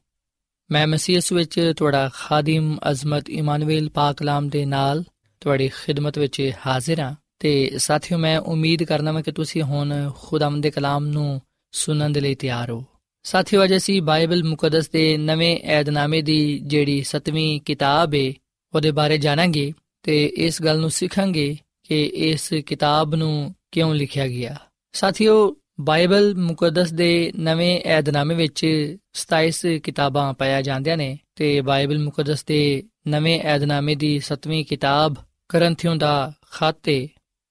ਮੈਂ 0.71 0.87
ਮਸੀਹ 0.87 1.21
ਵਿੱਚ 1.33 1.73
ਤੁਹਾਡਾ 1.77 2.09
ਖਾਦਮ 2.13 2.77
ਅਜ਼ਮਤ 2.91 3.29
ਇਮਾਨੁਅਲ 3.29 3.89
ਪਾਕ 3.89 4.17
ਕਲਾਮ 4.17 4.49
ਦੇ 4.49 4.65
ਨਾਲ 4.65 5.03
ਤੁਹਾਡੀ 5.39 5.67
ਖਿਦਮਤ 5.67 6.17
ਵਿੱਚ 6.17 6.51
ਹਾਜ਼ਰ 6.67 6.99
ਹਾਂ 6.99 7.15
ਤੇ 7.39 7.71
ਸਾਥਿਓ, 7.77 8.17
ਮੈਂ 8.17 8.39
ਉਮੀਦ 8.39 8.83
ਕਰਨਾ 8.83 9.11
ਮੈਂ 9.11 9.23
ਕਿ 9.23 9.31
ਤੁਸੀਂ 9.31 9.61
ਹੁਣ 9.61 10.11
ਖੁਦਾਵੰਦ 10.15 10.63
ਦੇ 10.63 10.71
ਕਲਾਮ 10.71 11.05
ਨੂੰ 11.05 11.41
ਸੁਣਨ 11.71 12.13
ਦੇ 12.13 12.19
ਲਈ 12.19 12.35
ਤਿਆਰ 12.35 12.71
ਹੋ। 12.71 12.83
ਸਾਥਿਓ, 13.23 13.63
ਅੱਜ 13.63 13.75
ਅਸੀਂ 13.75 14.01
ਬਾਈਬਲ 14.01 14.43
ਮੁਕੱਦਸ 14.43 14.89
ਦੇ 14.89 15.17
ਨਵੇਂ 15.17 15.57
ਏਧਨਾਮੇ 15.57 16.21
ਦੀ 16.21 16.59
ਜਿਹੜੀ 16.59 17.03
7ਵੀਂ 17.03 17.61
ਕਿਤਾਬ 17.61 18.13
ਹੈ 18.13 18.33
ਉਹਦੇ 18.75 18.91
ਬਾਰੇ 18.91 19.17
ਜਾਣਾਂਗੇ 19.17 19.73
ਤੇ 20.03 20.25
ਇਸ 20.25 20.61
ਗੱਲ 20.61 20.79
ਨੂੰ 20.79 20.89
ਸਿੱਖਾਂਗੇ 20.89 21.57
ਕਿ 21.83 22.05
ਇਸ 22.05 22.53
ਕਿਤਾਬ 22.53 23.15
ਨੂੰ 23.15 23.55
ਕਿਉਂ 23.71 23.95
ਲਿਖਿਆ 23.95 24.27
ਗਿਆ। 24.27 24.55
ਸਾਥਿਓ, 24.93 25.55
ਬਾਈਬਲ 25.79 26.35
ਮੁਕੱਦਸ 26.35 26.93
ਦੇ 26.93 27.31
ਨਵੇਂ 27.39 27.81
ਏਧਨਾਮੇ 27.85 28.35
ਵਿੱਚ 28.35 28.95
27 29.13 29.79
ਕਿਤਾਬਾਂ 29.79 30.33
ਪਾਇਆ 30.33 30.61
ਜਾਂਦੀਆਂ 30.61 30.97
ਨੇ 30.97 31.19
ਤੇ 31.35 31.61
ਬਾਈਬਲ 31.61 31.99
ਮੁਕੱਦਸ 31.99 32.45
ਦੇ 32.45 32.83
ਨਵੇਂ 33.07 33.39
ਏਧਨਾਮੇ 33.55 33.95
ਦੀ 33.95 34.21
7ਵੀਂ 34.33 34.65
ਕਿਤਾਬ 34.65 35.15
ਕਰੰਥਿयों 35.49 35.97
ਦਾ 35.97 36.33
ਖੱਤ 36.51 36.89
ਹੈ 36.89 37.07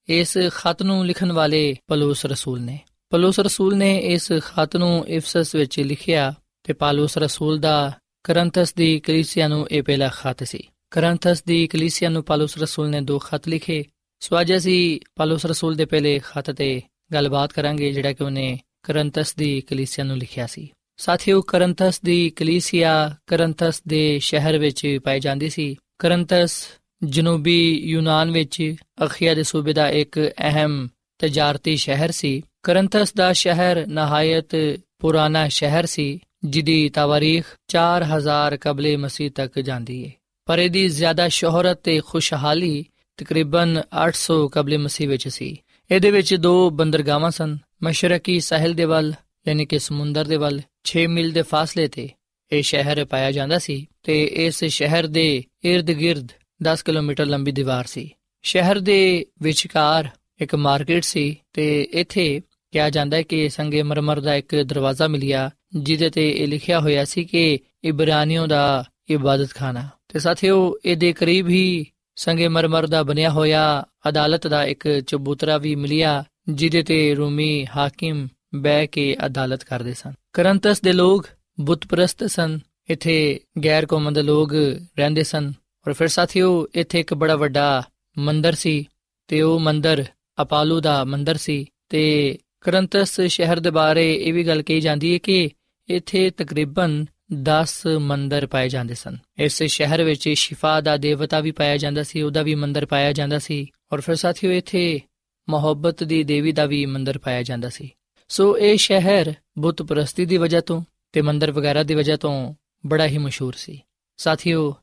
ਇਸ 0.08 0.38
ਖਤ 0.54 0.82
ਨੂੰ 0.82 1.06
ਲਿਖਣ 1.06 1.32
ਵਾਲੇ 1.32 1.76
ਪਲੂਸ 1.86 2.26
ਰਸੂਲ 2.26 2.60
ਨੇ। 2.60 2.80
ਪਲੂਸ 3.10 3.40
ਰਸੂਲ 3.40 3.76
ਨੇ 3.76 3.98
ਇਸ 3.98 4.32
ਖਤ 4.32 4.76
ਨੂੰ 4.76 5.08
ਇਫਸਸ 5.08 5.54
ਵਿੱਚ 5.54 5.80
ਲਿਖਿਆ 5.80 6.34
ਤੇ 6.62 6.72
ਪਲੂਸ 6.72 7.18
ਰਸੂਲ 7.18 7.58
ਦਾ 7.58 7.92
ਕਰੰਥਸ 8.24 8.74
ਦੀ 8.74 9.00
ਕਲੀਸਿਆ 9.00 9.48
ਨੂੰ 9.48 9.68
ਇਹ 9.70 9.82
ਪਹਿਲਾ 9.82 10.08
ਖਤ 10.08 10.44
ਸੀ। 10.44 10.68
ਕਰੰਥਸ 10.90 11.44
ਦੀ 11.44 11.66
ਕਲੀਸਿਆ 11.66 12.08
ਨੂੰ 12.08 12.24
ਪਲੂਸ 12.24 12.58
ਰਸੂਲ 12.58 12.88
ਨੇ 12.88 13.00
ਦੋ 13.00 13.18
ਖਤ 13.18 13.48
ਲਿਖੇ। 13.48 13.84
ਸੋ 14.20 14.40
ਅੱਜ 14.40 14.56
ਅਸੀਂ 14.56 15.00
ਪਲੂਸ 15.16 15.46
ਰਸੂਲ 15.46 15.74
ਦੇ 15.74 15.84
ਪਹਿਲੇ 15.84 16.20
ਖਤ 16.24 16.50
ਤੇ 16.50 16.82
ਗੱਲਬਾਤ 17.12 17.52
ਕਰਾਂਗੇ 17.52 17.92
ਜਿਹੜਾ 17.92 18.12
ਕਿ 18.12 18.24
ਉਹਨੇ 18.24 18.60
ਕਰੰਥਸ 18.82 19.34
ਦੀ 19.34 19.60
ਕਲੀਸਿਆ 19.60 20.04
ਨੂੰ 20.04 20.16
ਲਿਖਿਆ 20.16 20.46
ਸੀ। 20.46 20.70
ਸਾਥੀਓ, 20.96 21.40
ਕਰੰਥਸ 21.40 22.00
ਦੀ 22.00 22.30
ਕਲੀਸਿਆ 22.30 23.16
ਕਰੰਥਸ 23.26 23.82
ਦੇ 23.88 24.18
ਸ਼ਹਿਰ 24.18 24.58
ਵਿੱਚ 24.58 24.98
ਪਾਈ 25.04 25.20
ਜਾਂਦੀ 25.20 25.50
ਸੀ। 25.50 25.76
ਕਰੰਥਸ 25.98 26.64
ਜਨੂਬੀ 27.04 27.80
ਯੂਨਾਨ 27.84 28.30
ਵਿੱਚ 28.30 28.74
ਅਖੀਆ 29.04 29.34
ਦੇ 29.34 29.42
ਸੂਬੇ 29.42 29.72
ਦਾ 29.72 29.88
ਇੱਕ 29.88 30.30
ਅਹਿਮ 30.38 30.88
ਤਜਾਰਤੀ 31.20 31.76
ਸ਼ਹਿਰ 31.76 32.10
ਸੀ। 32.10 32.42
ਕਰੰਥਸ 32.62 33.14
ਦਾ 33.14 33.32
ਸ਼ਹਿਰ 33.32 33.86
ਨਹਾਇਤ 33.86 34.80
ਪੁਰਾਣਾ 34.98 35.48
ਸ਼ਹਿਰ 35.48 35.86
ਸੀ 35.86 36.20
ਜਿਹਦੀ 36.44 36.88
ਤਾਰੀਖ 36.88 37.44
4000 37.68 38.56
ਕਬਲੇ 38.56 38.96
ਮਸੀਹ 38.96 39.30
ਤੱਕ 39.30 39.60
ਜਾਂਦੀ 39.60 40.06
ਹੈ 40.06 40.12
ਪਰ 40.46 40.58
ਇਹਦੀ 40.58 40.88
ਜ਼ਿਆਦਾ 40.88 41.28
ਸ਼ੋਹਰਤ 41.28 41.80
ਤੇ 41.82 42.00
ਖੁਸ਼ਹਾਲੀ 42.00 42.84
ਤਕਰੀਬਨ 43.16 43.82
800 44.06 44.48
ਕਬਲੇ 44.48 44.76
ਮਸੀਹ 44.76 45.08
ਵਿੱਚ 45.08 45.28
ਸੀ। 45.28 45.62
ਇਹਦੇ 45.90 46.10
ਵਿੱਚ 46.10 46.34
ਦੋ 46.34 46.70
ਬੰਦਰਗਾਹਾਂ 46.70 47.30
ਸਨ, 47.30 47.58
ਮਸ਼ਰਕੀ 47.82 48.40
ਸਾਹਿਲ 48.40 48.74
ਦੇ 48.74 48.84
ਵੱਲ, 48.84 49.12
ਯਾਨੀ 49.48 49.66
ਕਿ 49.66 49.78
ਸਮੁੰਦਰ 49.78 50.24
ਦੇ 50.24 50.36
ਵੱਲ 50.36 50.60
6 50.84 51.06
ਮੀਲ 51.06 51.30
ਦੇ 51.30 51.42
ਫਾਸਲੇ 51.42 51.88
ਤੇ। 51.88 52.08
ਇਹ 52.52 52.62
ਸ਼ਹਿਰ 52.62 53.04
ਪਾਇਆ 53.04 53.32
ਜਾਂਦਾ 53.32 53.58
ਸੀ 53.58 53.86
ਤੇ 54.02 54.24
ਇਸ 54.24 54.64
ਸ਼ਹਿਰ 54.64 55.06
ਦੇ 55.06 55.44
ird-gird 55.66 56.26
10 56.62 56.82
ਕਿਲੋਮੀਟਰ 56.82 57.26
ਲੰਬੀ 57.26 57.52
ਦੀਵਾਰ 57.52 57.84
ਸੀ। 57.84 58.10
ਸ਼ਹਿਰ 58.42 58.80
ਦੇ 58.80 59.26
ਵਿਚਕਾਰ 59.42 60.08
ਇੱਕ 60.40 60.54
ਮਾਰਕੀਟ 60.54 61.04
ਸੀ 61.04 61.36
ਤੇ 61.52 61.82
ਇੱਥੇ 61.82 62.40
ਕਿਹਾ 62.72 62.90
ਜਾਂਦਾ 62.90 63.16
ਹੈ 63.16 63.22
ਕਿ 63.22 63.48
ਸੰਗੇ 63.48 63.82
ਮਰਮਰ 63.82 64.20
ਦਾ 64.20 64.34
ਇੱਕ 64.34 64.56
ਦਰਵਾਜ਼ਾ 64.56 65.08
ਮਿਲਿਆ, 65.08 65.50
ਜਿਹਦੇ 65.76 66.10
ਤੇ 66.10 66.30
ਇਹ 66.30 66.48
ਲਿਖਿਆ 66.48 66.80
ਹੋਇਆ 66.80 67.04
ਸੀ 67.04 67.24
ਕਿ 67.24 67.58
ਇਬਰਾਨੀਆਂ 67.84 68.48
ਦਾ 68.48 68.84
ਇਬਾਦਤਖਾਨਾ 69.10 69.88
ਤੇ 70.08 70.18
ਸਾਥੀਓ, 70.18 70.76
ਇਹਦੇ 70.84 71.12
ਕਰੀਬ 71.12 71.48
ਹੀ 71.48 71.86
ਸੰਗੇ 72.16 72.48
ਮਰਮਰ 72.48 72.86
ਦਾ 72.86 73.02
ਬਣਿਆ 73.02 73.30
ਹੋਇਆ 73.30 73.84
ਅਦਾਲਤ 74.08 74.46
ਦਾ 74.46 74.64
ਇੱਕ 74.64 74.88
ਚਬੂਤਰਾ 75.00 75.58
ਵੀ 75.58 75.74
ਮਿਲਿਆ, 75.74 76.24
ਜਿਹਦੇ 76.48 76.82
ਤੇ 76.82 77.14
ਰੂਮੀ 77.14 77.66
ਹਾਕਿਮ 77.76 78.28
ਬਹਿ 78.54 78.86
ਕੇ 78.86 79.16
ਅਦਾਲਤ 79.26 79.64
ਕਰਦੇ 79.64 79.94
ਸਨ। 79.94 80.12
ਕਰੰਤਸ 80.32 80.80
ਦੇ 80.80 80.92
ਲੋਕ 80.92 81.26
ਬੁੱਤਪ੍ਰਸਤ 81.60 82.24
ਸਨ, 82.24 82.58
ਇੱਥੇ 82.90 83.40
ਗੈਰ 83.64 83.86
ਕੌਮਾਂ 83.86 84.12
ਦੇ 84.12 84.22
ਲੋਕ 84.22 84.52
ਰਹਿੰਦੇ 84.98 85.22
ਸਨ। 85.22 85.52
ਔਰ 85.86 85.92
ਫਿਰ 85.92 86.08
ਸਾਥੀਓ, 86.08 86.66
ਇੱਥੇ 86.74 87.00
ਇੱਕ 87.00 87.14
ਬੜਾ 87.14 87.36
ਵੱਡਾ 87.36 87.82
ਮੰਦਰ 88.18 88.52
ਸੀ 88.52 88.88
ਤੇ 89.28 89.42
ਉਹ 89.42 89.60
ਮੰਦਰ 89.60 90.04
ਅਪਾਲੂ 90.42 90.80
ਦਾ 90.80 91.04
ਮੰਦਰ 91.04 91.36
ਸੀ 91.36 91.66
ਤੇ 91.88 92.38
ਕਰੰਤਸ 92.60 93.20
ਸ਼ਹਿਰ 93.20 93.60
ਦੇ 93.60 93.70
ਬਾਰੇ 93.70 94.14
ਇਹ 94.14 94.32
ਵੀ 94.34 94.44
ਗੱਲ 94.44 94.62
ਕਹੀ 94.62 94.80
ਜਾਂਦੀ 94.80 95.12
ਹੈ 95.12 95.18
ਕਿ 95.18 95.50
ਇੱਥੇ 95.88 96.30
ਤਕਰੀਬਨ 96.30 97.06
10 97.42 97.86
ਮੰਦਰ 97.98 98.46
ਪਾਏ 98.46 98.68
ਜਾਂਦੇ 98.68 98.94
ਸਨ। 98.94 99.16
ਇਸ 99.38 99.62
ਸ਼ਹਿਰ 99.62 100.04
ਵਿੱਚ 100.04 100.28
ਸ਼ਿਫਾ 100.28 100.80
ਦਾ 100.80 100.96
ਦੇਵਤਾ 100.96 101.40
ਵੀ 101.40 101.50
ਪਾਇਆ 101.50 101.76
ਜਾਂਦਾ 101.76 102.02
ਸੀ, 102.02 102.22
ਉਹਦਾ 102.22 102.42
ਵੀ 102.42 102.54
ਮੰਦਰ 102.54 102.86
ਪਾਇਆ 102.86 103.12
ਜਾਂਦਾ 103.12 103.38
ਸੀ 103.38 103.66
ਔਰ 103.92 104.00
ਫਿਰ 104.00 104.14
ਸਾਥੀਓ 104.14 104.50
ਇੱਥੇ 104.50 105.00
ਮੁਹੱਬਤ 105.48 106.04
ਦੀ 106.04 106.24
ਦੇਵੀ 106.24 106.52
ਦਾ 106.52 106.66
ਵੀ 106.66 106.86
ਮੰਦਰ 106.86 107.18
ਪਾਇਆ 107.18 107.42
ਜਾਂਦਾ 107.42 107.68
ਸੀ। 107.68 107.90
ਸੋ 108.28 108.58
ਇਹ 108.58 108.76
ਸ਼ਹਿਰ 108.76 109.32
ਬੁੱਤ 109.58 109.82
ਪ੍ਰਸਤੀ 109.82 110.24
ਦੀ 110.24 110.36
ਵਜ੍ਹਾ 110.36 110.60
ਤੋਂ 110.60 110.82
ਤੇ 111.12 111.22
ਮੰਦਰ 111.22 111.52
ਵਗੈਰਾ 111.52 111.82
ਦੀ 111.82 111.94
ਵਜ੍ਹਾ 111.94 112.16
ਤੋਂ 112.16 112.54
ਬੜਾ 112.86 113.06
ਹੀ 113.06 113.18
ਮਸ਼ਹੂਰ 113.18 113.52
ਸੀ। 113.52 113.80
ਸਾਥੀਓ, 114.16 114.76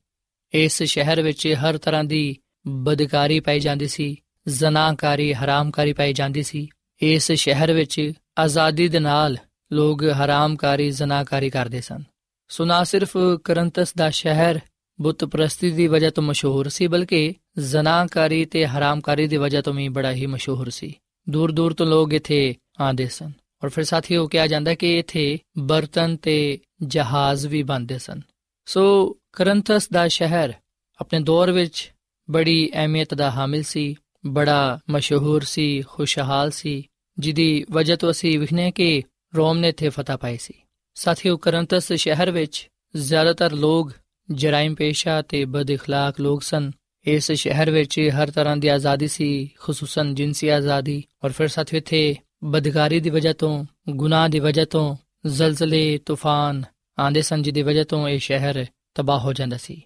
ਇਸ 0.54 0.84
ਸ਼ਹਿਰ 0.84 1.22
ਵਿੱਚ 1.22 1.56
ਹਰ 1.62 1.78
ਤਰ੍ਹਾਂ 1.78 2.04
ਦੀ 2.04 2.38
ਬਦਕਾਰੀ 2.68 3.40
ਪਾਈ 3.40 3.60
ਜਾਂਦੀ 3.60 3.88
ਸੀ 3.88 4.16
ਜ਼ਨਾਕਾਰੀ 4.48 5.34
ਹਰਾਮਕਾਰੀ 5.34 5.94
ਪਾਈ 5.94 6.14
ਜਾਂਦੀ 6.14 6.44
ਸੀ। 6.44 6.70
ਇਸ 7.02 7.32
ਸ਼ਹਿਰ 7.32 7.74
ਵਿੱਚ 7.74 8.12
ਆਜ਼ਾਦੀ 8.40 8.88
ਦੇ 8.88 9.00
ਨਾਲ 9.00 9.38
ਲੋਕ 9.74 10.04
ਹਰਾਮਕਾਰੀ 10.04 10.92
ਜ਼ਨਾਕਾਰੀ 10.92 11.50
ਕਰਦੇ 11.50 11.82
ਸਨ। 11.82 12.04
ਸੋ 12.50 12.66
ਨਾ 12.66 12.84
ਸਿਰਫ 12.84 13.18
ਕਰੰਤਸ 13.44 13.94
ਦਾ 13.94 14.10
ਸ਼ਹਿਰ 14.10 14.60
ਬੁੱਤ 15.02 15.26
ਪ੍ਰਸਤੀ 15.26 15.72
ਦੀ 15.72 15.88
ਵਜ੍ਹਾ 15.88 16.10
ਤੋਂ 16.10 16.24
ਮਸ਼ਹੂਰ 16.24 16.70
ਸੀ, 16.70 16.88
ਬਲਕਿ 16.88 17.34
ਜ਼ਨਾਕਾਰੀ 17.60 18.46
ਤੇ 18.46 18.68
ਹਰਾਮਕਾਰੀ 18.68 19.28
ਦੀ 19.28 19.38
ਵਜ੍ਹਾ 19.38 19.62
ਤੋਂ 19.62 19.74
ਵੀ 19.74 19.90
ਬੜਾ 19.90 20.12
ਹੀ 20.12 20.26
ਮਸ਼ਹੂਰ 20.26 20.70
ਸੀ। 20.70 20.94
ਦੂਰ 21.30 21.52
ਦੂਰ 21.52 21.74
ਤੋਂ 21.74 21.86
ਲੋਕ 21.86 22.14
ਇੱਥੇ 22.14 22.56
ਆਉਂਦੇ 22.80 23.08
ਸਨ। 23.08 23.32
ਔਰ 23.64 23.70
ਫਿਰ 23.70 23.84
ਸਾਥੀਓ, 23.84 24.28
ਕਿਹਾ 24.28 24.48
ਜਾਂਦਾ 24.48 24.76
ਕਿ 24.76 25.00
ਇੱਥੇ 25.00 25.40
ਬਰਤਨ 25.58 26.18
ਤੇ 26.18 26.60
ਜਹਾਜ਼ 26.84 27.48
ਵੀ 27.48 27.64
ਬਣਦੇ 27.64 27.98
ਸਨ। 27.98 28.22
ਸੋ 28.66 29.18
ਕਰੰਥਸ 29.34 29.90
ਦਾ 29.90 30.08
ਸ਼ਹਿਰ 30.08 30.54
ਆਪਣੇ 31.00 31.20
ਦੌਰ 31.20 31.52
ਵਿੱਚ 31.52 31.94
ਬੜੀ 32.32 32.72
ਅਹਿਮੀਅਤ 32.74 33.14
ਦਾ 33.14 33.32
ਹਾਮਿਲ 33.32 33.64
ਸੀ। 33.64 33.96
ਬੜਾ 34.27 34.79
ਮਸ਼ਹੂਰ 34.91 35.43
ਸੀ 35.43 35.83
ਖੁਸ਼ਹਾਲ 35.83 36.51
ਸੀ 36.51 36.85
ਜਿਹਦੀ 37.19 37.65
ਵਜ੍ਹਾ 37.73 37.97
ਤੋਂ 37.97 38.11
ਅਸੀਂ 38.11 38.39
ਵਿਖਨੇ 38.39 38.71
ਕਿ 38.71 39.03
ਰੋਮ 39.35 39.59
ਨੇ 39.59 39.69
ਇੱਥੇ 39.69 39.89
ਫਤਹ 39.89 40.17
ਪਾਈ 40.17 40.37
ਸੀ 40.37 40.55
ਸਾਥੀਓ 40.97 41.37
ਕਰੰਥਸ 41.37 41.93
ਸ਼ਹਿਰ 41.93 42.31
ਵਿੱਚ 42.31 42.69
ਜ਼ਿਆਦਾਤਰ 42.97 43.53
ਲੋਕ 43.53 43.93
ਜਰਾਇਮ 44.31 44.75
ਪੇਸ਼ਾ 44.75 45.23
ਤੇ 45.23 45.45
ਬਦ 45.45 45.71
اخلاق 45.71 46.21
ਲੋਕ 46.21 46.43
ਸਨ 46.43 46.71
ਇਸ 47.07 47.33
ਸ਼ਹਿਰ 47.33 47.71
ਵਿੱਚ 47.71 47.99
ਹਰ 48.01 48.31
ਤਰ੍ਹਾਂ 48.31 48.57
ਦੀ 48.57 48.69
ਆਜ਼ਾਦੀ 48.69 49.09
ਸੀ 49.09 49.51
ਖਸੂਸਨ 49.61 50.15
ਜਿੰਸੀ 50.15 50.49
ਆਜ਼ਾਦੀ 50.49 51.03
ਔਰ 51.25 51.33
ਫਿਰ 51.33 51.49
ਸਾਥੀਓ 51.49 51.79
ਇੱਥੇ 51.79 52.15
ਬਦਕਾਰੀ 52.45 53.01
ਦੀ 53.01 53.11
ਵਜ੍ਹਾ 53.11 53.33
ਤੋਂ 53.33 53.65
ਗੁਨਾਹ 53.89 54.29
ਦੀ 54.29 54.41
ਵਜ੍ਹਾ 54.41 54.65
ਤੋਂ 54.65 54.97
ਜ਼ਲਜ਼ਲੇ 55.27 55.99
ਤੂਫਾਨ 56.07 56.63
ਆਂਦੇ 56.99 57.23
ਸਨ 57.23 57.43
ਜਿਹਦੀ 57.43 57.63
ਵਜ੍ਹਾ 57.63 57.85
ਤੋਂ 57.85 58.09
ਇਹ 58.09 58.19
ਸ਼ਹਿਰ 58.19 58.67
ਤਬਾਹ 58.95 59.21
ਹੋ 59.21 59.33
ਜਾਂਦਾ 59.33 59.57
ਸੀ 59.57 59.83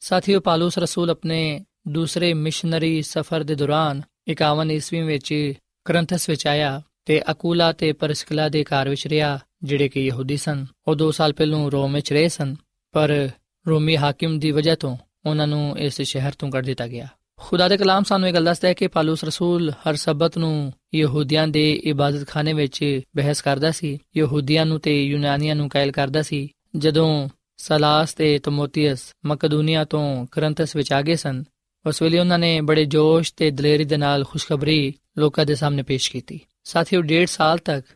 ਸਾਥੀਓ 0.00 0.40
ਪਾਲੂਸ 0.40 0.78
ਰਸੂਲ 0.78 1.10
ਆਪਣੇ 1.10 1.64
ਦੂਸਰੇ 1.89 2.33
ਮਿਸ਼ਨਰੀ 2.33 3.01
ਸਫ਼ਰ 3.01 3.43
ਦੇ 3.43 3.55
ਦੌਰਾਨ 3.55 4.01
51 4.27 4.71
ਈਸਵੀ 4.71 5.01
ਵਿੱਚ 5.01 5.53
ਕਰੰਥਸ 5.85 6.29
ਵਿੱਚ 6.29 6.47
ਆਇਆ 6.47 6.81
ਤੇ 7.05 7.21
ਅਕੂਲਾ 7.31 7.71
ਤੇ 7.71 7.91
ਪਰਸਕਲਾ 7.91 8.49
ਦੇ 8.49 8.63
ਘਰ 8.63 8.89
ਵਿੱਚ 8.89 9.07
ਰਿਹਾ, 9.07 9.39
ਜਿਹੜੇ 9.63 9.89
ਕਿ 9.89 10.05
ਯਹੂਦੀ 10.05 10.37
ਸਨ। 10.37 10.65
ਉਹ 10.87 10.95
2 10.95 11.11
ਸਾਲ 11.11 11.33
ਪਹਿਲਾਂ 11.33 11.71
ਰੋਮ 11.71 11.93
ਵਿੱਚ 11.93 12.13
ਰਹੇ 12.13 12.29
ਸਨ, 12.29 12.55
ਪਰ 12.91 13.29
ਰੋਮੀ 13.67 13.97
ਹਾਕਿਮ 13.97 14.39
ਦੀ 14.39 14.51
ਵਜ੍ਹਾ 14.51 14.75
ਤੋਂ 14.75 14.97
ਉਹਨਾਂ 15.25 15.47
ਨੂੰ 15.47 15.77
ਇਸ 15.79 16.01
ਸ਼ਹਿਰ 16.01 16.31
ਤੋਂ 16.31 16.51
ਕੱਢ 16.51 16.65
ਦਿੱਤਾ 16.65 16.87
ਗਿਆ। 16.87 17.07
ਖੁਦਾ 17.39 17.67
ਦੇ 17.67 17.77
ਕਲਾਮ 17.77 18.03
ਸਾਨੂੰ 18.03 18.29
ਇਹ 18.29 18.33
ਗੱਲ 18.33 18.45
ਦੱਸਦਾ 18.45 18.67
ਹੈ 18.67 18.73
ਕਿ 18.73 18.87
ਪਾਲੂਸ 18.87 19.23
ਰਸੂਲ 19.23 19.71
ਹਰ 19.71 19.95
ਸਬਤ 19.95 20.37
ਨੂੰ 20.37 20.73
ਯਹੂਦੀਆਂ 20.95 21.47
ਦੇ 21.47 21.73
ਇਬਾਦਤਖਾਨੇ 21.73 22.53
ਵਿੱਚ 22.53 22.99
ਬਹਿਸ 23.15 23.41
ਕਰਦਾ 23.41 23.71
ਸੀ, 23.71 23.97
ਯਹੂਦੀਆਂ 24.17 24.65
ਨੂੰ 24.65 24.79
ਤੇ 24.79 25.03
ਯੂਨਾਨੀਆਂ 25.03 25.55
ਨੂੰ 25.55 25.69
ਕਾਇਲ 25.69 25.91
ਕਰਦਾ 25.91 26.21
ਸੀ। 26.21 26.49
ਜਦੋਂ 26.75 27.29
ਸਲਾਸ 27.57 28.13
ਤੇ 28.13 28.39
ਤਮੋਥੀਅਸ 28.39 28.99
ਮਕਦੂਨੀਆ 29.25 29.85
ਤੋਂ 29.85 30.27
ਕਰੰਥਸ 30.31 30.75
ਵਿੱਚ 30.75 30.93
ਆ 30.93 31.01
ਗਏ 31.01 31.15
ਸਨ 31.15 31.43
ਉਸ 31.87 32.01
ਵੇਲੇ 32.01 32.19
ਉਹਨਾਂ 32.19 32.39
ਨੇ 32.39 32.61
ਬੜੇ 32.61 32.85
ਜੋਸ਼ 32.85 33.33
ਤੇ 33.37 33.51
ਦਲੇਰੀ 33.51 33.85
ਦੇ 33.85 33.97
ਨਾਲ 33.97 34.23
ਖੁਸ਼ਖਬਰੀ 34.23 34.93
ਲੋਕਾਂ 35.17 35.45
ਦੇ 35.45 35.55
ਸਾਹਮਣੇ 35.55 35.83
ਪੇਸ਼ 35.83 36.11
ਕੀਤੀ। 36.11 36.39
ਸਾਥੀਓ, 36.63 37.01
ਡੇਢ 37.01 37.27
ਸਾਲ 37.27 37.57
ਤੱਕ 37.57 37.87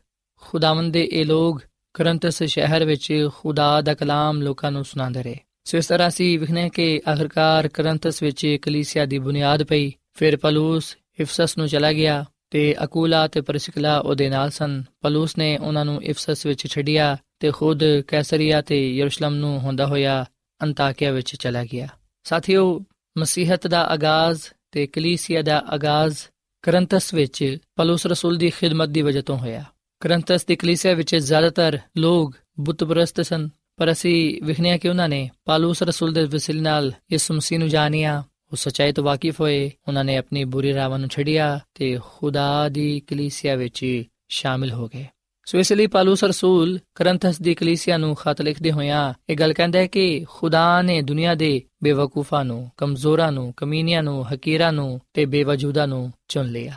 ਖੁਦਾਵੰਦ 0.42 0.94
ਦੇ 0.94 1.10
ਇਹ 1.12 1.26
ਲੋਕ 1.26 1.62
ਕਰੰਥਸ 1.94 2.44
ਸ਼ਹਿਰ 2.44 2.86
ਵਿੱਚ 2.86 3.30
ਖੁਦਾ 3.36 3.82
ਦਾ 3.82 3.94
ਕਲਾਮ 3.94 4.42
ਲੋਕਾਂ 4.42 4.72
ਨੂੰ 4.72 4.86
ਸੁਣਾਉਂਦੇ 4.86 5.24
ਰਹੇ। 5.24 5.36
ਸੋ 5.64 5.78
ਇਸ 5.78 5.88
ਤਰ੍ਹਾਂ 5.88 6.10
ਸੀ 6.10 6.38
ਵਿਖਨੇ 6.38 6.70
ਕਿ 6.70 7.02
ਆਖਰਕਾਰ 7.12 7.68
ਕਰੰਥਸ 7.68 8.24
ਵਿੱਚ 8.24 8.58
ਕਲੀਸਿਆ 8.62 9.06
ਦੀ 9.06 9.20
ਬੁਨਿਆਦ 9.20 9.64
ਪਈ। 9.64 9.92
ਫਿਰ 10.14 10.38
ਪਲੂਸ 10.38 10.98
ਇਫਸਸ 11.20 11.58
ਨੂੰ 11.58 11.68
ਚਲਾ 11.68 11.94
ਗਿਆ 11.94 12.26
ਤੇ 12.50 12.76
ਅਕੂਲਾ 12.84 13.28
ਤੇ 13.28 13.42
ਪਰਸਿਕਲਾ 13.42 13.98
ਉਹਦੇ 13.98 14.30
ਨਾਲ 14.30 14.50
ਸਨ। 14.50 14.84
ਪਲੂਸ 15.02 15.38
ਨੇ 15.38 15.58
ਉਹਨਾਂ 15.58 15.86
ਨੂੰ 15.86 16.04
ਇਫਸਸ 16.04 16.46
ਵਿੱਚ 16.46 16.68
ਛੱਡਿਆ 16.68 17.18
ਤੇ 17.40 17.52
ਖੁਦ 17.52 18.00
ਕੈਸਰੀਆ 18.08 18.62
ਤੇ 18.62 18.96
ਯਰੂਸ਼ਲਮ 18.96 19.36
ਨੂੰ 19.36 19.60
ਹੁੰਦਾ 19.60 19.86
ਹੋਇਆ 19.86 20.26
ਅੰਤਾਕਿਆ 20.62 21.12
ਵਿੱਚ 21.12 21.36
ਚਲਾ 21.36 21.64
ਗਿਆ। 21.64 21.88
ਸਾਥੀਓ 22.24 22.82
ਮਸੀਹਤ 23.18 23.68
ਦਾ 23.68 23.88
ਆਗਾਜ਼ 23.88 24.42
ਤੇ 24.72 24.88
ਕਲੀਸਿਆ 24.88 25.42
ਦਾ 25.42 25.60
ਆਗਾਜ਼ 25.60 26.18
ਕਰੰਥਸ 26.62 27.14
ਵਿੱਚ 27.14 27.58
ਪਲੂਸ 27.76 28.06
ਰਸੂਲ 28.08 28.38
ਦੀ 28.38 28.50
ਖਿਦਮਤ 28.50 28.90
ਦੀ 28.90 29.02
ਵਜ੍ਹਾ 29.02 29.22
ਤੋਂ 29.22 29.38
ਹੋਇਆ। 29.38 29.64
ਕਰੰਥਸ 30.00 30.46
ਦੀ 30.46 30.56
ਕਲੀਸਿਆ 30.56 30.94
ਵਿੱਚ 30.94 31.16
ਜ਼ਿਆਦਾਤਰ 31.16 31.80
ਲੋਕ 31.98 32.36
ਬੁੱਤਪ੍ਰਸਤ 32.60 33.22
ਸਨ, 33.22 33.50
ਪਰ 33.78 33.92
ਅਸੀਂ 33.92 34.42
ਵਿਖਣਿਆ 34.44 34.78
ਕਿ 34.78 34.90
ਉਹਨਾਂ 34.90 35.10
ਨੇ 35.10 35.30
ਪਾਲੂਸ 35.46 35.84
ਰਸੂਲ 35.84 36.14
ਦੇ 36.14 36.24
ਵਸਿਲ 36.24 36.62
ਨਾਲ 36.62 36.94
ਯਿਸੂ 37.12 37.34
ਮਸੀਹ 37.34 37.60
ਨੂੰ 37.60 37.70
ਜਾਣਿਆ, 37.70 38.24
ਉਹ 38.52 38.56
ਸਚਾਈ 38.56 38.92
ਤੋਂ 38.92 39.04
ਵਾਕਿਫ 39.04 39.42
ਹੋਏ, 39.42 39.72
ਉਹਨਾਂ 39.88 40.04
ਨੇ 40.04 40.18
ਆਪਣੀ 40.18 40.44
ਬੁਰੀ 40.44 40.74
ਰਾਵਾਂ 40.74 41.00
ਨੂੰ 41.00 41.10
ਛੱਡਿਆ 41.10 41.60
ਤੇ 41.74 42.00
ਖੁਦਾ 42.06 42.70
ਦੀ 42.70 43.00
ਕਲੀਸਿਆ 43.00 43.56
ਵਿੱਚ 43.56 44.04
ਸ਼ਾਮਿਲ 44.30 44.72
ਹੋ 44.72 44.88
ਗਏ। 44.88 45.06
ਸੋ 45.46 45.58
ਇਸ 45.58 45.74
ਲਈ 45.74 45.88
ਪਾਲੂਸ 45.88 46.24
ਰਸੂਲ 46.24 46.80
ਕਰੰਥਸ 46.96 47.42
ਦੀ 47.42 47.54
ਕਲੀਸਿਆ 47.56 47.98
ਨੂੰ 47.98 48.16
ਖਤ 48.16 48.42
ਲਿਖਦੇ 48.42 48.72
ਹੋਇਆਂ 48.72 49.14
ਇਹ 49.30 49.36
ਗੱਲ 49.36 49.54
ਕਹਿੰਦਾ 49.54 49.80
ਹੈ 49.80 49.88
ਕਿ 49.88 50.26
ਖੁਦਾ 50.30 50.82
ਨੇ 50.82 51.02
ਦੁਨੀਆ 51.02 51.36
ਦੇ 51.36 51.62
ਬੇਵਕੂਫਾਂ 51.84 52.46
ਨੂੰ, 52.46 52.72
ਕਮਜ਼ੋਰਾਂ 52.78 53.32
ਨੂੰ, 53.32 53.54
ਕਮੀਨੀਆਂ 53.58 54.04
ਨੂੰ, 54.04 54.34
ਹਕੀਰਾਂ 54.34 54.74
ਨੂੰ 54.74 55.02
ਤੇ 55.14 55.26
ਬੇਵਜੂਦਾਂ 55.26 55.88
ਨੂੰ 55.88 56.14
ਚੁਣ 56.28 56.46
ਲਿਆ। 56.46 56.74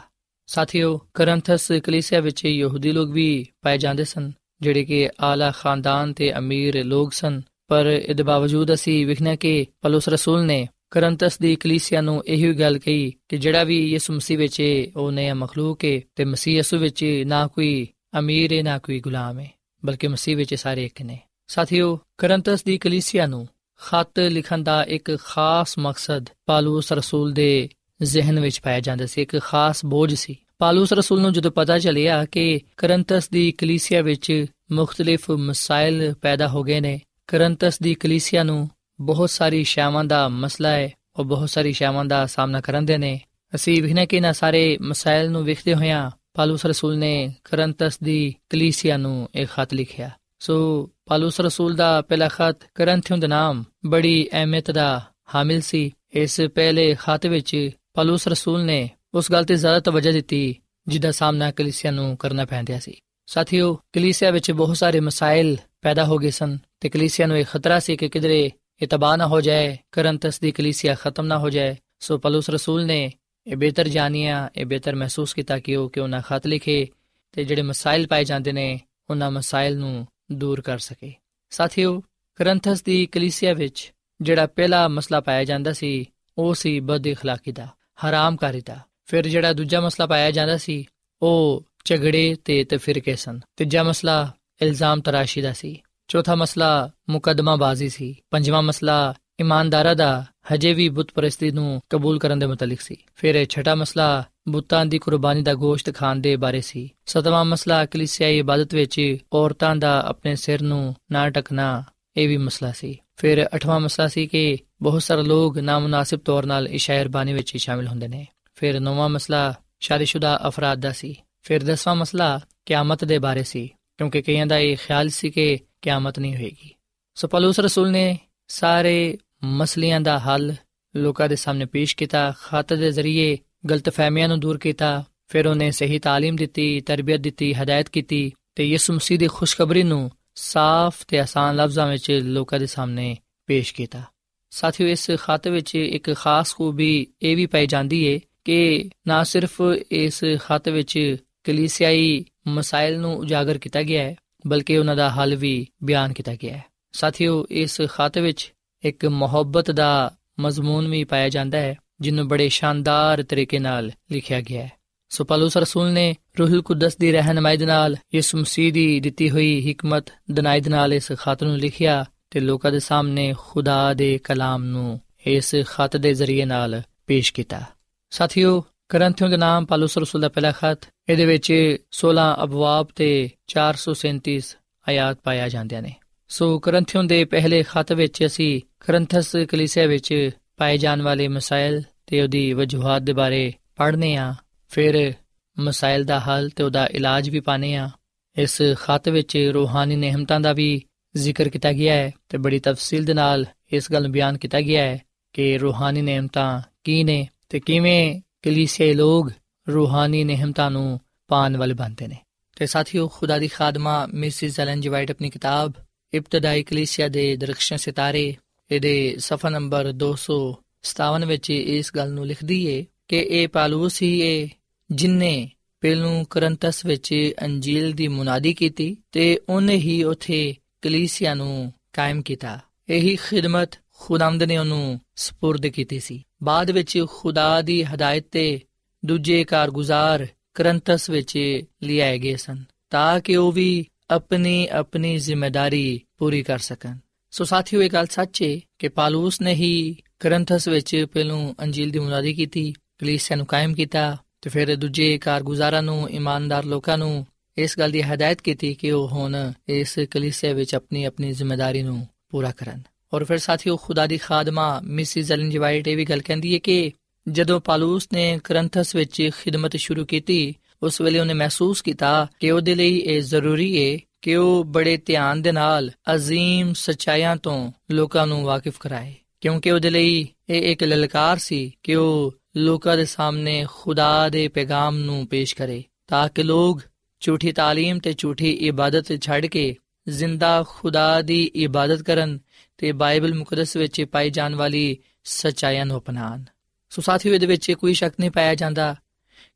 ਸਾਥੀਓ, 0.47 1.01
ਕਰੰਥਸ 1.15 1.73
ਕਲੀਸਿਆ 1.73 2.21
ਵਿੱਚ 2.21 2.45
ਯਹੂਦੀ 2.45 2.93
ਲੋਕ 2.93 3.11
ਵੀ 3.11 3.47
ਪਾਏ 3.63 3.79
ਜਾਂਦੇ 3.79 4.05
ਸਨ, 4.05 4.33
ਜਿਹੜੇ 4.61 4.85
ਕਿ 4.85 5.11
ਆਲਾ 5.21 5.51
ਖਾਨਦਾਨ 5.51 6.13
ਤੇ 6.13 6.39
ਅਮੀਰ 6.39 6.85
ਲੋਕ 6.85 7.13
ਸਨ। 7.13 7.43
ਪਰ 7.69 7.87
ਇਹਦੇ 7.87 8.23
ਬਾਵਜੂਦ 8.23 8.75
ਅਸੀਂ 8.75 9.07
ਵਿਖਣਾ 9.07 9.37
ਕਿ 9.37 9.67
ਪਲੂਸ 9.81 10.09
ਰਸੂਲ 10.09 10.45
ਨੇ 10.45 10.69
ਕਰੰਤਸ 10.91 11.39
ਦੀ 11.39 11.57
ਕਲੀਸਿਆ 11.57 12.01
ਨੂੰ 12.01 12.25
ਇਹੀ 12.27 12.53
ਗੱਲ 12.53 12.79
ਕਹੀ 12.79 13.13
ਕਿ 13.29 13.37
ਜਿਹੜਾ 13.37 13.65
ਵੀ 13.65 13.91
ਯਿਸੂ 13.91 14.13
ਮਸੀਹ 14.15 14.39
ਵਿੱਚ 14.39 14.63
ਉਹ 14.97 15.13
ਨਇਆ 15.13 15.35
ਮਖਲੂਕ 15.35 15.85
ਹੈ 15.85 16.01
ਤੇ 16.17 16.25
ਮਸੀਹ 16.25 16.57
ਯਿਸੂ 16.57 16.79
ਵਿੱਚ 16.79 17.23
ਨਾ 17.27 17.47
ਕੋਈ 17.47 17.87
ਅਮੀਰ 18.19 18.53
ਹੈ 18.53 18.63
ਨਾ 18.63 18.79
ਕੋਈ 18.79 19.01
ਗੁਲਾਮ 19.01 19.41
ਹੈ 19.41 19.51
ਬਲਕਿ 19.87 20.09
ਮਸੀਹ 20.09 20.37
ਵਿੱਚ 20.37 20.55
ਸਾਰੇ 20.55 20.85
ਇੱਕ 20.85 21.03
ਨੇ। 21.03 21.19
ਸਾਥੀਓ 21.47 22.01
ਕਰੰਤਸ 22.19 22.65
ਦੀ 22.65 22.79
ਕਲੀਸਿਆ 22.79 23.27
ਨੂੰ 23.27 23.49
ਖਤ 23.77 24.19
ਲਿਖਣ 24.19 24.63
ਦਾ 24.63 24.85
ਇੱਕ 24.85 25.19
ਖਾਸ 25.25 25.79
ਮਕਸਦ 25.79 26.27
ਪਾਲੂਸ 26.47 26.93
ਰਸੂਲ 26.93 27.33
ਦੇ 27.33 27.69
ਜ਼ਿਹਨ 28.03 28.41
ਵਿੱਚ 28.41 28.61
ਪਾਇਆ 28.61 28.81
ਜਾਂਦਾ 28.81 29.07
ਸੀ, 29.07 29.23
ਇੱਕ 29.23 29.39
ਖਾਸ 29.39 29.85
ਬੋਝ 29.85 30.15
ਸੀ। 30.15 30.37
ਪਾਲੂਸ 30.59 30.93
ਰਸੂਲ 30.93 31.21
ਨੂੰ 31.21 31.33
ਜਦੋਂ 31.33 31.51
ਪਤਾ 31.51 31.79
ਚੱਲਿਆ 31.79 32.25
ਕਿ 32.25 32.61
ਕਰੰਤਸ 32.77 33.29
ਦੀ 33.29 33.53
ਕਲੀਸਿਆ 33.53 34.03
ਵਿੱਚ 34.03 34.47
ਮੁxtਲਿਫ 34.73 35.31
ਮਸਾਇਲ 35.31 36.15
ਪੈਦਾ 36.23 36.49
ਹੋ 36.49 36.63
ਗਏ 36.63 36.81
ਨੇ 36.81 37.01
ਕਰੰਤਸ 37.27 37.79
ਦੀ 37.79 37.95
ਕਲੀਸਿਆ 37.95 38.43
ਨੂੰ 38.43 38.71
ਬਹੁਤ 39.01 39.31
ਸਾਰੀ 39.31 39.65
ਸ਼ਾਵਾਂ 39.65 40.05
ਦਾ 40.05 40.29
ਮਸਲਾ 40.29 40.69
ਹੈ 40.69 40.91
ਉਹ 41.19 41.25
ਬਹੁਤ 41.25 41.51
ਸਾਰੀ 41.51 41.73
ਸ਼ਾਵਾਂ 41.73 42.05
ਦਾ 42.05 42.27
ਸਾਹਮਣਾ 42.27 42.61
ਕਰਨ 42.61 42.85
ਦੇ 42.85 42.99
ਨੇ। 42.99 43.21
ਅਸੀਂ 43.55 43.83
ਵਿਖਣਾ 43.83 44.05
ਕਿ 44.05 44.21
ਨਾ 44.21 44.33
ਸਾਰੇ 44.33 44.79
ਮਸਾਇਲ 44.83 45.31
ਨੂੰ 45.31 45.45
ਵਿਖਦੇ 45.45 45.75
ਹੋਇਆਂ 45.75 46.11
ਪਾਲੂਸ 46.37 46.67
ਰਸੂਲ 46.67 46.99
ਨੇ 46.99 47.35
ਕਰੰਤਸ 47.45 47.99
ਦੀ 47.99 48.35
ਕਲੀਸਿਆ 48.51 48.97
ਨੂੰ 48.97 49.29
ਇੱਕ 49.35 49.51
ਖਤ 49.51 49.75
ਲਿਖਿਆ। 49.75 50.11
ਸੋ 50.39 50.91
ਪਾਲੂਸ 51.07 51.41
ਰਸੂਲ 51.41 51.75
ਦਾ 51.75 52.03
ਪਹਿਲਾ 52.03 52.29
ਖਤ 52.29 52.57
ਕਰੰਥਿयों 52.75 53.21
ਦਾ 53.21 53.27
ਨਾਮ 53.27 53.65
ਬੜੀ 53.87 54.29
ਅਹਿਮੀਅਤ 54.33 54.71
ਦਾ 54.71 55.07
ਹਾਮਿਲ 55.35 55.61
ਸੀ। 55.61 55.91
ਇਸ 56.13 56.41
ਪਹਿਲੇ 56.41 56.95
ਖਤ 56.95 57.27
ਵਿੱਚ 57.27 57.71
ਪਾਲੂਸ 57.95 58.29
ਰਸੂਲ 58.29 58.65
ਨੇ 58.65 58.91
ਉਸ 59.15 59.33
ਗੱਲ 59.33 59.45
ਤੇ 59.45 59.55
ਜ਼ਿਆਦਾ 59.55 59.81
ਤਵੱਜਾ 59.81 60.11
ਦਿੱਤੀ 60.11 60.57
ਜਿਹਦਾ 60.89 61.11
ਸਾਹਮਣਾ 61.11 61.51
ਕਲੀਸਿਆ 61.51 61.91
ਨੂੰ 61.91 62.17
ਕਰਨਾ 62.17 62.45
ਪੈਂਦਾ 62.45 62.79
ਸੀ। 62.79 62.95
ਸਾਥੀਓ, 63.27 63.79
ਕਲੀਸਿਆ 63.93 64.31
ਵਿੱਚ 64.31 64.51
ਬਹੁਤ 64.53 64.77
ਸਾਰੇ 64.77 65.01
ਮਸਾਇਲ 65.01 65.57
ਪੈਦਾ 65.83 66.05
ਹੋ 66.05 66.19
ਗਏ 66.19 66.31
ਸਨ 66.31 66.59
ਤੇ 66.81 66.89
ਕਲੀਸਿਆ 66.89 67.27
ਨੂੰ 67.27 67.39
ਇੱਕ 67.39 67.49
ਖਤਰਾ 67.49 67.79
ਸੀ 67.79 67.97
ਕਿ 67.97 68.09
ਕਿਧਰੇ 68.09 68.51
ਇਹ 68.83 68.89
ਤਬਾਹ 68.89 69.17
ਨਾ 69.17 69.27
ਹੋ 69.27 69.41
ਜਾਏ 69.41 69.79
ਕਰੰਤਸ 69.93 70.41
ਦੀ 70.41 70.53
ਕਲੀਸਿਆ 70.53 70.95
ਖਤਮ 70.95 71.27
ਨਾ 71.27 71.39
ਹੋ 71.39 71.51
ਜਾਏ। 71.51 71.77
ਸੋ 72.01 72.19
ਪਲੂਸ 72.19 72.51
ਰਸੂਲ 72.51 72.87
ਨੇ 72.87 73.13
ਇਹ 73.47 73.57
ਬਿਹਤਰ 73.57 73.89
ਜਾਣਿਆ 73.89 74.51
ਇਹ 74.57 74.67
ਬਿਹਤਰ 74.67 74.95
ਮਹਿਸੂਸ 74.95 75.35
ਕੀਤਾ 75.35 75.59
ਕਿ 75.59 75.77
ਉਹ 75.77 75.91
ਕਿਉਂ 75.91 76.09
ਨਾ 76.09 76.21
ਖਤ 76.21 76.47
ਲਿਖੇ 76.47 76.89
ਤੇ 77.33 77.45
ਜਿਹੜੇ 77.45 77.63
ਮਸਾਇਲ 77.63 78.07
ਪਾਏ 78.07 78.25
ਜਾਂਦੇ 78.25 78.53
ਨੇ, 78.53 78.81
ਉਹਨਾਂ 79.11 79.31
ਮਸਾਇਲ 79.31 79.79
ਨੂੰ 79.79 80.07
ਦੂਰ 80.33 80.61
ਕਰ 80.61 80.79
ਸਕੇ। 80.79 81.15
ਸਾਥੀਓ, 81.51 82.03
ਗ੍ਰੰਥਸ 82.41 82.83
ਦੀ 82.83 83.07
ਕਲੀਸਿਆ 83.07 83.55
ਵਿੱਚ 83.55 83.93
ਜਿਹੜਾ 84.21 84.47
ਪਹਿਲਾ 84.47 84.89
ਮਸਲਾ 84.89 85.21
ਪਾਇਆ 85.21 85.45
ਜਾਂਦਾ 85.45 85.73
ਸੀ, 85.73 86.11
ਉਹ 86.39 86.55
ਸੀ 86.55 86.81
ਬਦਇਖਲਾਕੀ 86.81 87.53
ਦਾ, 87.53 87.69
ਹਰਾਮਕਾਰੀ 88.07 88.61
ਦਾ। 88.61 88.77
ਫਿਰ 89.05 89.29
ਜਿਹੜਾ 89.29 89.53
ਦੂਜਾ 89.53 89.81
ਮਸਲਾ 89.81 90.07
ਪਾਇਆ 90.07 90.31
ਜਾਂਦਾ 90.31 90.57
ਸੀ, 90.57 90.87
ਉਹ 91.23 91.65
ਝਗੜੇ 91.85 92.37
ਤੇ 92.45 92.65
ਤਫਿਰਕੇ 92.65 93.17
ਸਨ। 93.17 93.41
ਤੀਜਾ 93.57 93.83
ਮਸਲਾ 93.83 94.33
ਇਲਜ਼ਾਮ 94.63 95.01
ਤਰਾਸ਼ੀ 95.01 95.41
ਦਾ 95.41 95.53
ਸੀ। 95.53 95.83
ਚੌਥਾ 96.09 96.35
ਮਸਲਾ 96.35 96.91
ਮੁਕਦਮਾਬਾਜ਼ੀ 97.11 97.89
ਸੀ। 97.89 98.17
ਪੰਜਵਾਂ 98.31 98.63
ਮਸਲਾ 98.63 99.15
ਇਮਾਨਦਾਰਾਂ 99.41 99.97
ਦਾ 99.97 100.25
ਹਜੇ 100.55 100.73
ਵੀ 100.73 100.89
ਬੁੱਤ 100.89 101.09
ਪ੍ਰਸਤੀ 101.15 101.51
ਨੂੰ 101.51 101.83
ਕਬੂਲ 101.91 102.19
ਕਰਨ 102.19 102.39
ਦੇ 102.39 102.47
ਮੁਤਲਕ 102.47 102.81
ਸੀ। 102.81 102.97
ਫਿਰ 103.15 103.45
ਛਠਾ 103.45 103.75
ਮਸਲਾ 103.75 104.25
ਬੁੱਤਾਂ 104.49 104.87
ਦੀ 104.87 104.99
ਕੁਰਬਾਨੀ 104.99 105.43
ਦਾ 105.43 105.55
ਗੋਸ਼ਤ 105.55 105.95
ਖਾਣ 105.95 106.17
ਦੇ 106.17 106.37
ਬਾਰੇ 106.37 106.61
ਸੀ। 106.61 106.91
ਸਤਵਾਂ 107.07 107.45
ਮਸਲਾ 107.45 107.87
ਕਲੀਸਿਆਈ 107.87 108.39
ਇਬਾਦਤ 108.39 108.75
ਵਿੱਚ 108.75 109.17
ਔਰਤਾਂ 109.33 109.77
ਦਾ 109.77 110.07
ਆਪਣੇ 110.07 110.37
ਸਿਰ 110.37 110.63
ਨੂੰ 110.63 110.95
ਨਾ 111.13 111.31
ਟਕਣਾ 111.31 111.85
ਇਹ 112.17 112.29
ਵੀ 112.29 112.37
ਮਸਲਾ 112.37 112.73
ਸੀ। 112.73 112.99
ਫਿਰ 113.17 113.49
ਅਠਵਾਂ 113.55 113.81
ਮਸਲਾ 113.81 114.09
ਸੀ 114.09 114.27
ਕਿ 114.27 114.59
ਬਹੁਤ 114.83 115.03
ਸਾਰੇ 115.03 115.23
ਲੋਕ 115.23 115.59
ਨਾਮੁਨਾਸਿਬ 115.59 116.21
ਤੌਰ 116.21 116.45
'ਤੇ 116.45 116.75
ਇਸ਼ਾਇਰ 116.75 117.09
ਬਾਣੀ 117.09 117.33
ਵਿੱਚ 117.33 117.57
ਸ਼ਾਮਿਲ 117.57 117.87
ਹੁੰਦੇ 117.87 118.09
ਨੇ। 118.09 118.27
ਫਿਰ 118.55 118.81
ਨੌਵਾਂ 118.81 119.09
ਮਸਲਾ 119.09 119.55
ਸ਼ਾਦੀशुदा 119.81 120.49
ਅਫਰਾਦ 120.49 120.81
ਦਾ 120.81 120.93
ਸੀ। 120.93 121.17
ਫਿਰ 121.43 121.65
ਦਸਵਾਂ 121.65 121.97
ਮਸਲਾ 121.97 122.41
ਕਿਆਮਤ 122.67 123.05
ਦੇ 123.05 123.19
ਬਾਰੇ 123.19 123.43
ਸੀ, 123.43 123.69
ਕਿਉਂਕਿ 123.99 124.23
ਕਈਆਂ 124.23 124.47
ਦਾ 124.47 124.59
ਇਹ 124.59 124.77
ਖਿਆਲ 124.77 125.09
ਸੀ 125.09 125.31
ਕਿ 125.31 125.59
ਕਿਆਮਤ 125.83 126.19
ਨਹੀਂ 126.19 126.37
ਹੋਏਗੀ। 126.37 126.71
ਸੋ 127.15 127.29
ਪਲੂਸ 127.29 127.61
ਰਸੂਲ 127.61 127.91
ਨੇ 127.91 128.19
ਸਾਰੇ 128.49 129.19
ਮਸਲਿਆਂ 129.44 130.02
ਦਾ 130.02 130.18
ਹੱਲ 130.20 130.54
ਲੋਕਾਂ 130.96 131.30
ਦੇ 131.30 131.36
ਸਾਹਮਣੇ 131.36 131.66
ਪੇਸ਼ 131.66 131.96
ਕੀਤਾ 131.96 132.32
ਖਤ 132.42 132.74
ਦੇ 132.74 132.92
ਜ਼ਰੀਏ 132.92 133.38
ਗਲਤਫਹਿਮੀਆਂ 133.70 134.28
ਨੂੰ 134.28 134.40
ਦੂਰ 134.40 134.58
ਕੀਤਾ 134.58 135.04
ਫਿਰ 135.28 135.48
ਉਹਨੇ 135.48 135.70
ਸਹੀ 135.72 136.00
تعلیم 136.00 136.38
ਦਿੱਤੀ 136.38 136.80
ਤਰਬੀਅਤ 136.82 137.20
ਦਿੱਤੀ 137.20 137.54
ਹਦਾਇਤ 137.54 137.90
ਕੀਤੀ 137.90 138.32
ਤੇ 138.56 138.64
ਯਿਸੂ 138.64 138.94
ਮਸੀਹ 138.94 139.20
ਦੀ 139.20 139.28
ਖੁਸ਼ਖਬਰੀ 139.28 139.84
ਨੂੰ 139.84 140.10
ਸਾਫ਼ 140.36 141.06
ਤੇ 141.08 141.20
ਆਸਾਨ 141.20 141.56
ਲਫ਼ਜ਼ਾਂ 141.56 141.88
ਵਿੱਚ 141.88 142.12
ਲੋਕਾਂ 142.12 142.60
ਦੇ 142.60 142.66
ਸਾਹਮਣੇ 142.66 143.16
ਪੇਸ਼ 143.50 143.74
ਕੀਤਾ 143.74 144.04
ਸਾਥੀਓ 144.52 144.88
ਇਸ 144.88 145.10
ਖਤ 145.20 145.48
ਵਿੱਚ 145.48 145.76
ਇੱਕ 145.76 146.14
ਖਾਸ 146.14 146.54
ਖੂਬੀ 146.56 147.08
ਇਹ 147.22 147.36
ਵੀ 147.36 147.46
ਪਾਈ 147.46 147.68
ਜਾਂਦੀ 147.68 148.04
ਏ 148.04 148.20
ਕਿ 148.46 148.90
ਨਾ 149.08 149.24
ਸਿਰਫ 149.24 149.62
ਇਸ 149.92 150.24
ਖਤ 150.40 150.70
ਵਿੱਚ 150.70 150.98
ਕਲੀਸਿਆਈ 151.44 152.24
ਮਸਾਇਲ 152.48 153.00
ਨੂੰ 153.00 153.16
ਉਜਾਗਰ 153.18 153.58
ਕੀਤਾ 153.58 153.82
ਗਿਆ 153.84 154.04
ਹੈ 154.04 154.16
ਬਲਕਿ 154.48 154.78
ਉਹਨਾਂ 154.78 154.96
ਦਾ 154.96 155.10
ਹੱਲ 155.10 155.36
ਵੀ 155.36 155.68
ਬਿਆਨ 155.84 156.14
ਕੀਤਾ 156.14 156.36
ਗਿਆ 156.36 156.54
ਹੈ 156.54 156.64
ਸਾਥੀਓ 156.94 157.46
ਇਸ 157.52 157.82
ਖਤ 157.90 158.18
ਵਿੱਚ 158.18 158.52
ਇੱਕ 158.85 159.07
ਮੁਹੱਬਤ 159.07 159.71
ਦਾ 159.71 160.15
ਮਜ਼ਮੂਨ 160.41 160.89
ਵੀ 160.89 161.05
ਪਾਇਆ 161.05 161.29
ਜਾਂਦਾ 161.29 161.59
ਹੈ, 161.59 161.77
ਜਿਹਨੂੰ 162.01 162.29
ਬੜੇ 162.29 162.49
ਸ਼ਾਨਦਾਰ 162.49 163.23
ਤਰੀਕੇ 163.23 163.59
ਨਾਲ 163.59 163.91
ਲਿਖਿਆ 164.13 164.41
ਗਿਆ 164.41 164.63
ਹੈ। 164.63 164.73
ਸੋ 165.09 165.25
ਪਲੂਸ 165.25 165.57
ਰਸੂਲ 165.57 165.93
ਨੇ 165.93 166.15
ਰੂਹੁਲ 166.39 166.63
ਕੁਦਸ 166.63 166.97
ਦੀ 166.97 167.13
ਰਹਿਨਮਾਈ 167.13 167.57
ਦੇ 167.57 167.67
ਨਾਲ 167.67 167.97
ਯਿਸੂ 168.15 168.39
ਮਸੀਹ 168.39 168.73
ਦੀ 168.73 169.01
ਦਿੱਤੀ 169.01 169.31
ਹੋਈ 169.31 169.73
ਹਕਮਤ 169.73 170.05
ਦਨਾਈ 170.31 170.61
ਦੇ 170.61 170.71
ਨਾਲ 170.71 170.93
ਇਸ 170.93 171.13
ਖਤ 171.13 171.45
ਨੂੰ 171.45 171.59
ਲਿਖਿਆ 171.59 172.05
ਤੇ 172.31 172.41
ਲੋਕਾਂ 172.41 172.73
ਦੇ 172.73 172.79
ਸਾਹਮਣੇ 172.79 173.35
ਖੁਦਾ 173.39 173.95
ਦੇ 173.95 174.19
ਕਲਾਮ 174.19 174.65
ਨੂੰ 174.65 175.01
ਇਸ 175.27 175.55
ਖਤ 175.67 175.97
ਦੇ 175.97 176.15
ਜ਼ਰੀਏ 176.15 176.45
ਨਾਲ 176.45 176.83
ਪੇਸ਼ 177.07 177.33
ਕੀਤਾ। 177.33 177.63
ਸਾਥੀਓ 178.11 178.65
ਕਰੰਥਿਓ 178.89 179.29
ਦੇ 179.29 179.37
ਨਾਮ 179.37 179.65
ਪਲੂਸ 179.65 179.99
ਰਸੂਲ 179.99 180.21
ਦਾ 180.21 180.29
ਪਹਿਲਾ 180.29 180.53
ਖਤ, 180.53 180.79
ਇਹਦੇ 181.09 181.27
ਵਿੱਚ 181.27 181.77
16 181.93 182.37
ਅਬਵਾਬ 182.45 182.89
ਤੇ 182.97 183.31
437 183.47 184.57
ਆਇਤ 184.89 185.19
ਪਾਇਆ 185.23 185.49
ਜਾਂਦੇ 185.49 185.81
ਨੇ। 185.81 185.95
ਸੋ 186.29 186.59
ਕਰੰਥਿਓ 186.59 187.03
ਦੇ 187.03 187.25
ਪਹਿਲੇ 187.25 187.63
ਖਤ 187.63 187.93
ਵਿੱਚ 187.93 188.27
ਅਸੀਂ 188.27 188.61
ਕਰੰਥਸ 188.81 189.37
ਕਲੀਸਿਆ 189.37 189.87
ਵਿੱਚ 189.87 190.31
ਪਾਏ 190.57 190.79
ਜਾਣ 190.79 191.03
ਵਾਲੇ 191.03 191.29
ਮਸਾਇਲ 191.29 191.83
ਤੇ 192.07 192.23
ਉਹਦੀ 192.23 192.53
ਵਜੂਹਾਂ 192.53 193.01
ਦੇ 193.01 193.13
ਬਾਰੇ 193.13 193.53
ਪੜ੍ਹਨੇ 193.77 194.17
ਆ। 194.17 194.35
ਫਿਰ 194.69 195.13
ਮਸਾਇਲ 195.59 196.05
ਦਾ 196.05 196.21
ਹੱਲ 196.21 196.51
ਤੇ 196.51 196.63
ਉਹਦਾ 196.63 196.87
ਇਲਾਜ 196.87 197.31
ਵੀ 197.31 197.41
ਪਾਣੇ 197.41 197.77
ਆ। 197.77 197.91
ਇਸ 198.39 198.63
ਖਤ 198.75 199.09
ਵਿੱਚ 199.09 199.51
ਰੂਹਾਨੀ 199.55 199.97
ਨਿਹਮਤਾਂ 199.97 200.41
ਦਾ 200.41 200.53
ਵੀ 200.53 200.83
ਜ਼ਿਕਰ 201.17 201.49
ਕੀਤਾ 201.49 201.73
ਗਿਆ 201.73 201.95
ਹੈ 201.95 202.13
ਤੇ 202.29 202.39
ਬੜੀ 202.39 202.59
ਤਫਸੀਲ 202.59 203.05
ਦੇ 203.05 203.15
ਨਾਲ 203.15 203.47
ਇਸ 203.73 203.93
ਗੱਲ 203.93 204.03
ਨੂੰ 204.03 204.13
ਬਿਆਨ 204.13 204.39
ਕੀਤਾ 204.39 204.61
ਗਿਆ 204.61 204.83
ਹੈ 204.83 204.99
ਕਿ 205.33 205.59
ਰੂਹਾਨੀ 205.59 206.03
ਨਿਹਮਤਾਂ 206.03 206.63
ਕੀ 206.85 207.05
ਨੇ 207.05 207.29
ਤੇ 207.49 207.61
ਕਿਵੇਂ 207.61 208.21
ਕਲੀਸਿਆਈ 208.43 208.95
ਲੋਕ 208.95 209.31
ਰੂਹਾਨੀ 209.75 210.25
ਨਿਹਮਤਾਂ 210.25 210.71
ਨੂੰ 210.71 211.01
ਪਾਣ 211.29 211.57
ਵਾਲੇ 211.57 211.75
ਬਣਦੇ 211.75 212.09
ਨੇ। 212.09 212.17
ਤੇ 212.57 212.67
ਸਾਥੀਓ, 212.67 213.09
ਖੁਦਾ 213.09 213.39
ਦੀ 213.39 213.49
ਖਾਦਮਾ 213.49 214.07
ਮਿਸਿਸ 214.07 214.61
ਐਲਨ 214.61 214.81
ਜੀ 214.81 214.89
ਵਾਈਟ 214.89 215.11
ਆਪਣੀ 215.11 215.31
ਕਿਤਾਬ 215.31 215.73
ਇਬਤਦਾਈ 216.16 216.64
ਕਲੀਸਿਆ 216.64 217.08
ਦੇ 217.08 217.36
ਦਰਖਸ਼ਨ 217.36 217.78
ਸਿਤਾਰੇ 217.78 218.36
ਇਹਦੇ 218.72 219.16
ਸਫਾ 219.18 219.50
ਨੰਬਰ 219.50 219.94
257 220.04 221.28
ਵਿੱਚ 221.28 221.50
ਇਸ 221.50 221.92
ਗੱਲ 221.96 222.12
ਨੂੰ 222.14 222.26
ਲਿਖਦੀ 222.26 222.66
ਏ 222.66 222.86
ਕਿ 223.08 223.18
ਇਹ 223.18 223.48
ਪਾਲੂਸ 223.48 224.02
ਹੀ 224.02 224.20
ਏ 224.20 224.50
ਜਿਨਨੇ 224.92 225.50
ਪਹਿਲੂ 225.82 226.24
ਕਰੰਤਸ 226.30 226.86
ਵਿੱਚ 226.86 227.34
ਅੰਜੀਲ 227.44 227.92
ਦੀ 227.92 228.08
ਮੁਨਾਦੀ 228.08 228.54
ਕੀਤੀ 228.54 228.98
ਤੇ 229.12 229.40
ਉਹਨੇ 229.50 229.76
ਹੀ 229.76 230.04
ਉਥੇ 230.04 230.56
ਕਲੀਸਿਆ 230.82 231.34
ਨੂੰ 231.34 231.74
ਕਾਇਮ 231.94 232.22
ਕੀਤਾ 232.22 232.60
ਇਹੀ 232.90 233.16
ਖਿਦਮਤ 233.16 233.70
ਖੁਦਾਮਦ 234.00 234.44
ਨੇ 234.44 234.58
ਉਹਨੂੰ 234.58 235.00
سپرد 235.18 235.72
ਕੀਤੀ 235.72 236.00
ਸੀ 236.00 236.24
ਬਾਅਦ 236.44 236.72
ਵਿੱਚ 236.72 237.06
ਖੁਦਾ 237.10 237.62
ਦੀ 237.62 237.84
ਹਦਾਇਤ 237.84 238.26
ਤੇ 238.32 238.60
ਦੂਜੇ 239.06 239.44
ਕਾਰਗੁਜ਼ਾਰ 239.44 240.28
ਕਰੰਤਸ 240.54 241.10
ਵਿੱਚ 241.10 241.62
ਲਿਆਏ 241.84 242.20
ਗਏ 242.20 242.36
ਸਨ 242.36 242.64
ਤਾਂ 242.90 243.20
ਕਿ 243.20 243.36
ਉਹ 243.36 243.52
ਵੀ 243.52 243.86
ਆਪਣੀ 244.10 244.68
ਆਪਣੀ 244.68 245.18
ਜ਼ਿੰਮੇਵਾਰੀ 245.18 246.02
ਪੂਰੀ 246.19 246.43
ਕਰ 246.43 246.59
ਸਕਣ। 246.59 246.97
ਸੋ 247.31 247.45
ਸਾਥੀਓ, 247.45 247.83
ਇਹ 247.83 247.91
ਗੱਲ 247.91 248.07
ਸੱਚ 248.07 248.43
ਹੈ 248.43 248.61
ਕਿ 248.79 248.89
ਪਾਲੂਸ 248.89 249.41
ਨੇ 249.41 249.55
ਹੀ 249.55 249.97
ਕਰੰਥਸ 250.21 250.69
ਵਿੱਚ 250.69 251.07
ਪਹਿਲੋਂ 251.13 251.55
ਅੰਜੀਲ 251.63 251.91
ਦੀ 251.91 251.99
ਮੁਨਾਦੀ 251.99 252.35
ਕੀਤੀ, 252.35 252.73
ਕਲੀਸਿਆ 252.99 253.37
ਨੂੰ 253.37 253.47
ਕਾਇਮ 253.47 253.75
ਕੀਤਾ 253.75 254.17
ਤੇ 254.43 254.51
ਫਿਰ 254.51 254.77
ਦੂਜੇ 254.77 255.19
ਕਾਰਗੁਜ਼ਾਰਾਂ 255.19 255.83
ਨੂੰ, 255.83 256.11
ਇਮਾਨਦਾਰ 256.11 256.65
ਲੋਕਾਂ 256.65 256.99
ਨੂੰ 256.99 257.27
ਇਸ 257.59 257.79
ਗੱਲ 257.79 257.91
ਦੀ 257.91 258.03
ਹਦਾਇਤ 258.03 258.41
ਕੀਤੀ 258.41 258.75
ਕਿ 258.75 258.91
ਉਹ 258.91 259.09
ਹੁਣ 259.09 259.53
ਇਸ 259.69 259.99
ਕਲੀਸਿਆ 260.11 260.53
ਵਿੱਚ 260.53 260.75
ਆਪਣੀ 260.75 261.05
ਆਪਣੀ 261.05 261.33
ਜ਼ਿੰਮੇਵਾਰੀ 261.33 261.83
ਨੂੰ 261.83 262.07
ਪੂਰਾ 262.29 262.51
ਕਰਨ। 262.51 262.83
ਔਰ 263.15 263.25
ਫਿਰ 263.25 263.39
ਸਾਥੀਓ, 263.39 263.77
ਖੁਦਾ 263.77 264.07
ਦੀ 264.07 264.19
ਖਾਦਮਾ 264.19 264.81
ਮਿਸਿਸ 264.81 265.33
ਐਲਨ 265.33 265.51
ਜੀ 265.51 265.59
ਵਾਈਟ 265.59 265.89
ਇਹ 265.89 265.97
ਵੀ 265.97 266.05
ਗੱਲ 266.05 266.21
ਕਹਿੰਦੀ 266.21 266.55
ਹੈ 266.55 266.59
ਕਿ 266.59 266.93
ਜਦੋਂ 267.29 267.61
ਪਾਲੂਸ 267.61 268.09
ਨੇ 268.13 268.41
ਕਰੰਥਸ 268.45 268.97
ਵਿੱਚ 268.97 269.31
ਖਿਦਮਤ 269.43 269.77
ਸ਼ੁਰੂ 269.77 270.05
ਕੀਤੀ 270.05 270.55
ਉਸ 270.84 271.02
ਵੇਲੇ 271.02 271.20
ਉਹਨੇ 271.20 271.34
ਮਹਿਸੂਸ 271.34 271.82
ਕੀਤਾ 271.82 272.28
ਕਿ 272.40 272.52
ਉਹਦੇ 272.52 272.76
ਲਈ 272.76 272.98
ਇਹ 272.98 273.22
ਜ਼ਰੂਰੀ 273.22 273.70
ਹੈ 273.78 274.00
ਕਿ 274.22 274.36
ਉਹ 274.36 274.64
ਬੜੇ 274.64 274.98
ਧਿਆਨ 274.98 275.42
ਦੇ 275.42 275.52
ਨਾਲ 275.52 275.92
عظیم 276.16 276.74
ਸਚਾਈਆਂ 276.74 277.36
ਤੋਂ 277.36 277.72
ਲੋਕਾਂ 277.92 278.28
ਨੂੰ 278.28 278.44
ਵਾਕਿਫ 278.44 278.78
ਕਰਾਏ 278.80 279.14
ਕਿਉਂਕਿ 279.42 279.72
ਉਹਦੇ 279.72 279.90
ਲਈ 279.90 280.28
ਇਹ 280.50 280.72
ਇੱਕ 280.72 280.84
ਲਲਕਾਰ 280.84 281.38
ਸੀ 281.38 281.72
ਕਿ 281.84 281.96
ਉਹ 281.96 282.34
ਲੋਕਾਂ 282.58 282.98
ਦੇ 282.98 283.06
ਸਾਹਮਣੇ 283.06 283.66
ਖੁਦਾ 283.70 284.30
ਦੇ 284.30 284.48
ਪੈਗਾਮ 284.48 284.98
ਨੂੰ 284.98 285.28
ਪੇਸ਼ 285.28 285.56
ਕਰੇ 285.56 285.84
ਤਾਂ 286.08 286.30
ਕਿ 286.30 286.44
ਲੋਕ 286.44 286.82
ਝੂਠੀ 287.22 287.52
تعلیم 287.52 288.00
ਤੇ 288.04 288.14
ਝੂਠੀ 288.18 288.52
ਇਬਾਦਤ 288.52 289.22
ਛੱਡ 289.22 289.46
ਕੇ 289.46 289.76
ਜ਼ਿੰਦਾ 290.10 290.64
ਖੁਦਾ 290.68 291.22
ਦੀ 291.22 291.44
ਇਬਾਦਤ 291.56 292.02
ਕਰਨ 292.02 292.40
ਤੇ 292.78 292.92
ਬਾਈਬਲ 292.92 293.34
ਮੁਕੱਦਸ 293.34 293.78
ਵਿੱਚ 293.78 294.02
ਪਾਈ 294.02 294.30
ਜਾਣ 294.30 294.56
ਵਾਲੀ 294.56 294.98
ਸਚਾਈਆਂ 295.24 295.86
ਨੂੰ 295.86 295.98
ਅਪਣਾਣ 295.98 296.44
ਸੋ 296.90 297.02
ਸਾਥੀਓ 297.02 297.34
ਇਹਦੇ 297.34 297.46
ਵਿੱਚ 297.46 297.72
ਕੋਈ 297.72 297.94
ਸ਼ੱਕ 297.94 298.14
ਨਹੀਂ 298.20 298.32
ਪਾਇਆ 298.32 298.56
ਜਾਂਦਾ 298.56 298.96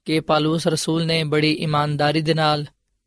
ਕਿ 0.04 0.20
ਪਾਲੂਸ 0.20 0.66
ਰਸੂਲ 0.66 1.06
ਨੇ 1.06 1.24
ਬੜੀ 1.24 1.52
ਇਮਾਨਦਾਰੀ 1.52 2.20
ਦੇ 2.20 2.34
ਨਾਲ 2.34 2.66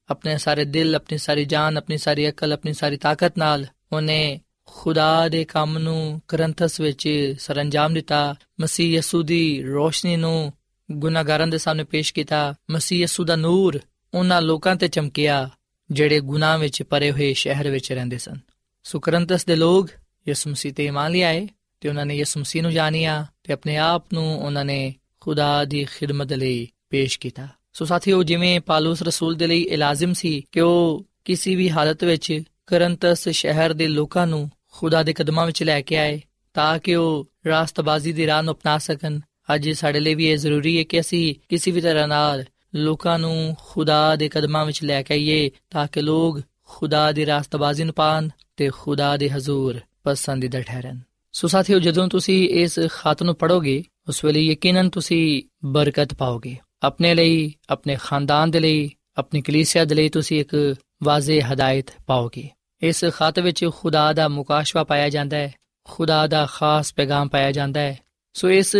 ਆਪਣੇ 0.09 0.37
ਸਾਰੇ 0.37 0.65
ਦਿਲ, 0.65 0.95
ਆਪਣੀ 0.95 1.17
ਸਾਰੀ 1.17 1.45
ਜਾਨ, 1.45 1.77
ਆਪਣੀ 1.77 1.97
ਸਾਰੀ 1.97 2.29
ਅਕਲ, 2.29 2.53
ਆਪਣੀ 2.53 2.73
ਸਾਰੀ 2.73 2.97
ਤਾਕਤ 2.97 3.37
ਨਾਲ 3.37 3.65
ਉਹਨੇ 3.91 4.41
ਖੁਦਾ 4.65 5.29
ਦੇ 5.29 5.45
ਕੰਮ 5.45 5.77
ਨੂੰ 5.77 6.21
ਕਰੰਥਸ 6.27 6.79
ਵਿੱਚ 6.79 7.35
ਸਰੰਜਾਮ 7.39 7.93
ਦਿੱਤਾ। 7.93 8.35
ਮਸੀਹ 8.61 8.97
ਯਸੂ 8.97 9.23
ਦੀ 9.23 9.63
ਰੋਸ਼ਨੀ 9.63 10.15
ਨੂੰ 10.15 10.53
ਗੁਨਾਹਗਾਰਾਂ 10.91 11.47
ਦੇ 11.47 11.57
ਸਾਹਮਣੇ 11.57 11.83
ਪੇਸ਼ 11.83 12.13
ਕੀਤਾ। 12.13 12.55
ਮਸੀਹ 12.71 12.99
ਯਸੂ 12.99 13.23
ਦਾ 13.23 13.35
ਨੂਰ 13.35 13.79
ਉਹਨਾਂ 14.13 14.41
ਲੋਕਾਂ 14.41 14.75
ਤੇ 14.75 14.87
ਚਮਕਿਆ 14.87 15.49
ਜਿਹੜੇ 15.91 16.19
ਗੁਨਾਹ 16.19 16.57
ਵਿੱਚ 16.57 16.83
ਪਰੇ 16.83 17.11
ਹੋਏ 17.11 17.33
ਸ਼ਹਿਰ 17.33 17.71
ਵਿੱਚ 17.71 17.91
ਰਹਿੰਦੇ 17.91 18.17
ਸਨ। 18.17 18.37
ਸੋ 18.83 18.99
ਕਰੰਥਸ 18.99 19.45
ਦੇ 19.45 19.55
ਲੋਕ 19.55 19.89
ਯਿਸੂ 20.27 20.49
ਮਸੀਹ 20.49 20.73
ਤੇ 20.73 20.85
ਇਮਾਨ 20.85 21.11
ਲਿਆਏ 21.11 21.47
ਤੇ 21.81 21.89
ਉਹਨਾਂ 21.89 22.05
ਨੇ 22.05 22.15
ਯਿਸੂ 22.15 22.39
ਮਸੀਹ 22.39 22.61
ਨੂੰ 22.61 22.71
ਜਾਣਿਆ 22.71 23.25
ਤੇ 23.43 23.53
ਆਪਣੇ 23.53 23.77
ਆਪ 23.77 24.05
ਨੂੰ 24.13 24.45
ਉਹਨਾਂ 24.45 24.65
ਨੇ 24.65 24.95
ਖੁਦਾ 25.19 25.65
ਦੀ 25.65 25.85
ਖਿਦਮਤ 25.85 26.33
ਲਈ 26.33 26.67
ਪੇਸ਼ 26.93 27.19
ਕੀਤਾ। 27.19 27.47
ਸੋ 27.73 27.85
ਸਾਥੀਓ, 27.85 28.23
ਜਿਵੇਂ 28.23 28.59
ਪਾਲੂਸ 28.59 29.01
ਰਸੂਲ 29.01 29.35
ਦੇ 29.35 29.47
ਲਈ 29.47 29.61
ਇਹ 29.61 29.77
ਲਾਜ਼ਮ 29.77 30.13
ਸੀ 30.13 30.43
ਕਿ 30.51 30.59
ਉਹ 30.59 31.05
ਕਿਸੇ 31.25 31.55
ਵੀ 31.55 31.69
ਹਾਲਤ 31.69 32.03
ਵਿੱਚ 32.03 32.43
ਕਰੰਤਸ 32.67 33.29
ਸ਼ਹਿਰ 33.29 33.73
ਦੇ 33.73 33.87
ਲੋਕਾਂ 33.87 34.27
ਨੂੰ 34.27 34.51
ਖੁਦਾ 34.71 35.03
ਦੇ 35.03 35.13
ਕਦਮਾਂ 35.13 35.45
ਵਿੱਚ 35.45 35.63
ਲੈ 35.63 35.81
ਕੇ 35.81 35.97
ਆਏ 35.97 36.21
ਤਾਂ 36.53 36.79
ਕਿ 36.79 36.95
ਉਹ 36.95 37.29
ਰਾਸਤਬਾਜ਼ੀ 37.47 38.13
ਦੀ 38.13 38.27
ਰਾਹ 38.27 38.43
ਨੂੰ 38.43 38.53
ਅਪਣਾ 38.53 38.77
ਸਕਣ। 38.77 39.19
ਅੱਜ 39.55 39.69
ਸਾਡੇ 39.69 39.99
ਲਈ 39.99 40.15
ਵੀ 40.15 40.25
ਇਹ 40.25 40.37
ਜ਼ਰੂਰੀ 40.37 40.77
ਹੈ 40.77 40.83
ਕਿ 40.83 40.99
ਅਸੀਂ 40.99 41.35
ਕਿਸੇ 41.49 41.71
ਵੀ 41.71 41.81
ਤਰ੍ਹਾਂ 41.81 42.07
ਨਾਲ 42.07 42.45
ਲੋਕਾਂ 42.75 43.19
ਨੂੰ 43.19 43.55
ਖੁਦਾ 43.59 44.15
ਦੇ 44.15 44.29
ਕਦਮਾਂ 44.29 44.65
ਵਿੱਚ 44.65 44.83
ਲੈ 44.83 45.03
ਕੇ 45.03 45.13
ਆਈਏ 45.13 45.51
ਤਾਂ 45.69 45.87
ਕਿ 45.91 46.01
ਲੋਕ 46.01 46.41
ਖੁਦਾ 46.63 47.11
ਦੀ 47.11 47.25
ਰਾਸਤਬਾਜ਼ੀ 47.25 47.83
ਨੂੰ 47.83 47.93
ਪਾਣ 47.93 48.29
ਤੇ 48.57 48.69
ਖੁਦਾ 48.69 49.17
ਦੇ 49.17 49.29
ਹਜ਼ੂਰ 49.29 49.79
ਪਸੰਦੀਦਾ 50.03 50.61
ਠਹਿਰਨ। 50.61 50.99
ਸੋ 51.31 51.47
ਸਾਥੀਓ, 51.47 51.79
ਜਦੋਂ 51.79 52.07
ਤੁਸੀਂ 52.07 52.49
ਇਸ 52.49 52.79
ਖਾਤ 52.89 53.23
ਨੂੰ 53.23 53.35
ਪੜੋਗੇ 53.35 53.83
ਉਸ 54.07 54.25
ਵੇਲੇ 54.25 54.41
ਯਕੀਨਨ 54.41 54.89
ਤੁਸੀਂ 54.89 55.43
ਬਰਕਤ 55.65 56.13
ਪਾਓਗੇ। 56.13 56.57
ਆਪਣੇ 56.83 57.15
ਲਈ, 57.15 57.53
ਆਪਣੇ 57.69 57.97
ਖਾਨਦਾਨ 58.03 58.51
ਦੇ 58.51 58.59
ਲਈ, 58.59 58.91
ਆਪਣੀ 59.17 59.41
ਕਲੀਸਿਆ 59.41 59.85
ਦੇ 59.85 59.95
ਲਈ 59.95 60.09
ਤੁਸੀਂ 60.09 60.41
ਇੱਕ 60.41 60.75
ਵਾਜ਼ਿਹ 61.03 61.53
ਹਦਾਇਤ 61.53 61.85
ਪਾਓਗੇ। 62.07 62.49
ਇਸ 62.81 63.05
ਖਾਤ 63.13 63.39
ਵਿੱਚ 63.39 63.69
ਖੁਦਾ 63.75 64.13
ਦਾ 64.13 64.27
ਮੁਕਾਸ਼ਵਾ 64.27 64.83
ਪਾਇਆ 64.83 65.09
ਜਾਂਦਾ 65.09 65.37
ਹੈ, 65.37 65.53
ਖੁਦਾ 65.83 66.27
ਦਾ 66.27 66.45
ਖਾਸ 66.45 66.93
ਪੈਗਾਮ 66.93 67.27
ਪਾਇਆ 67.27 67.51
ਜਾਂਦਾ 67.51 67.79
ਹੈ। 67.79 67.99
ਸੋ 68.33 68.49
ਇਸ 68.49 68.75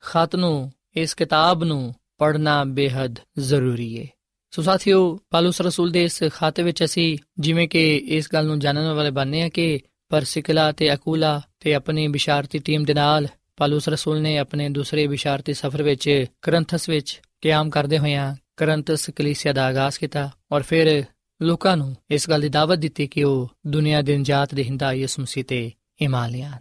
ਖਾਤ 0.00 0.36
ਨੂੰ, 0.36 0.72
ਇਸ 0.96 1.14
ਕਿਤਾਬ 1.14 1.64
ਨੂੰ 1.64 1.94
ਪੜਨਾ 2.18 2.64
ਬੇहद 2.64 3.18
ਜ਼ਰੂਰੀ 3.38 4.00
ਹੈ। 4.00 4.06
ਸੋ 4.50 4.62
ਸਾਥੀਓ 4.62 5.20
ਪਾਲੂਸ 5.30 5.60
ਰਸੂਲ 5.60 5.90
ਦੇ 5.90 6.04
ਇਸ 6.04 6.22
ਖਾਤ 6.32 6.60
ਵਿੱਚ 6.60 6.84
ਅਸੀਂ 6.84 7.18
ਜਿਵੇਂ 7.38 7.68
ਕਿ 7.68 7.96
ਇਸ 7.96 8.28
ਗੱਲ 8.32 8.46
ਨੂੰ 8.46 8.58
ਜਾਣਨ 8.58 8.92
ਵਾਲੇ 8.92 9.10
ਬਣਨੇ 9.10 9.42
ਆ 9.42 9.48
ਕਿ 9.48 9.80
ਪਰਸਿਕਲਾ 10.08 10.72
ਤੇ 10.72 10.94
ਅਕੂਲਾ 10.94 11.40
ਤੇ 11.60 11.74
ਆਪਣੀ 11.74 12.08
ਬਿਸ਼ਾਰਤੀ 12.08 12.58
ਟੀਮ 12.58 12.84
ਦੇ 12.84 12.94
ਨਾਲ 12.94 13.28
ਪਾਲੂਸ 13.56 13.88
ਰਸੂਲ 13.88 14.20
ਨੇ 14.20 14.38
ਆਪਣੇ 14.38 14.68
ਦੂਸਰੇ 14.68 15.06
ਬਿਸ਼ਾਰਤੀ 15.06 15.54
ਸਫ਼ਰ 15.54 15.82
ਵਿੱਚ, 15.82 16.24
ਕਰੰਥਸ 16.42 16.88
ਵਿੱਚ 16.88 17.20
ਕਿਆਮ 17.42 17.70
ਕਰਦੇ 17.70 17.98
ਹੋਇਆਂ 17.98 18.36
ਕਰੰਥਸ 18.56 19.10
ਕਲੀਸਿਆ 19.10 19.52
ਦਾ 19.52 19.66
ਆਗਾਜ਼ 19.66 19.98
ਕੀਤਾ 19.98 20.30
ਔਰ 20.52 20.62
ਫਿਰ 20.62 21.04
ਲੋਕਾਂ 21.42 21.76
ਨੂੰ 21.76 21.96
ਇਸ 22.10 22.30
ਗੱਲ 22.30 22.40
ਦੀ 22.40 22.48
ਦਾਵਤ 22.48 22.78
ਦਿੱਤੀ 22.78 23.06
ਕਿ 23.06 23.24
ਉਹ 23.24 23.48
ਦੁਨੀਆ 23.66 24.02
ਦੇ 24.02 24.18
ਨਜਾਤ 24.18 24.54
ਦੇ 24.54 24.64
ਹਿੰਦਾ 24.64 24.92
ਯਿਸੂ 24.92 25.22
ਮਸੀਹ 25.22 25.44
ਤੇ 25.44 25.72
ਈਮਾਨ 26.02 26.30
ਲਿਆਣ। 26.30 26.58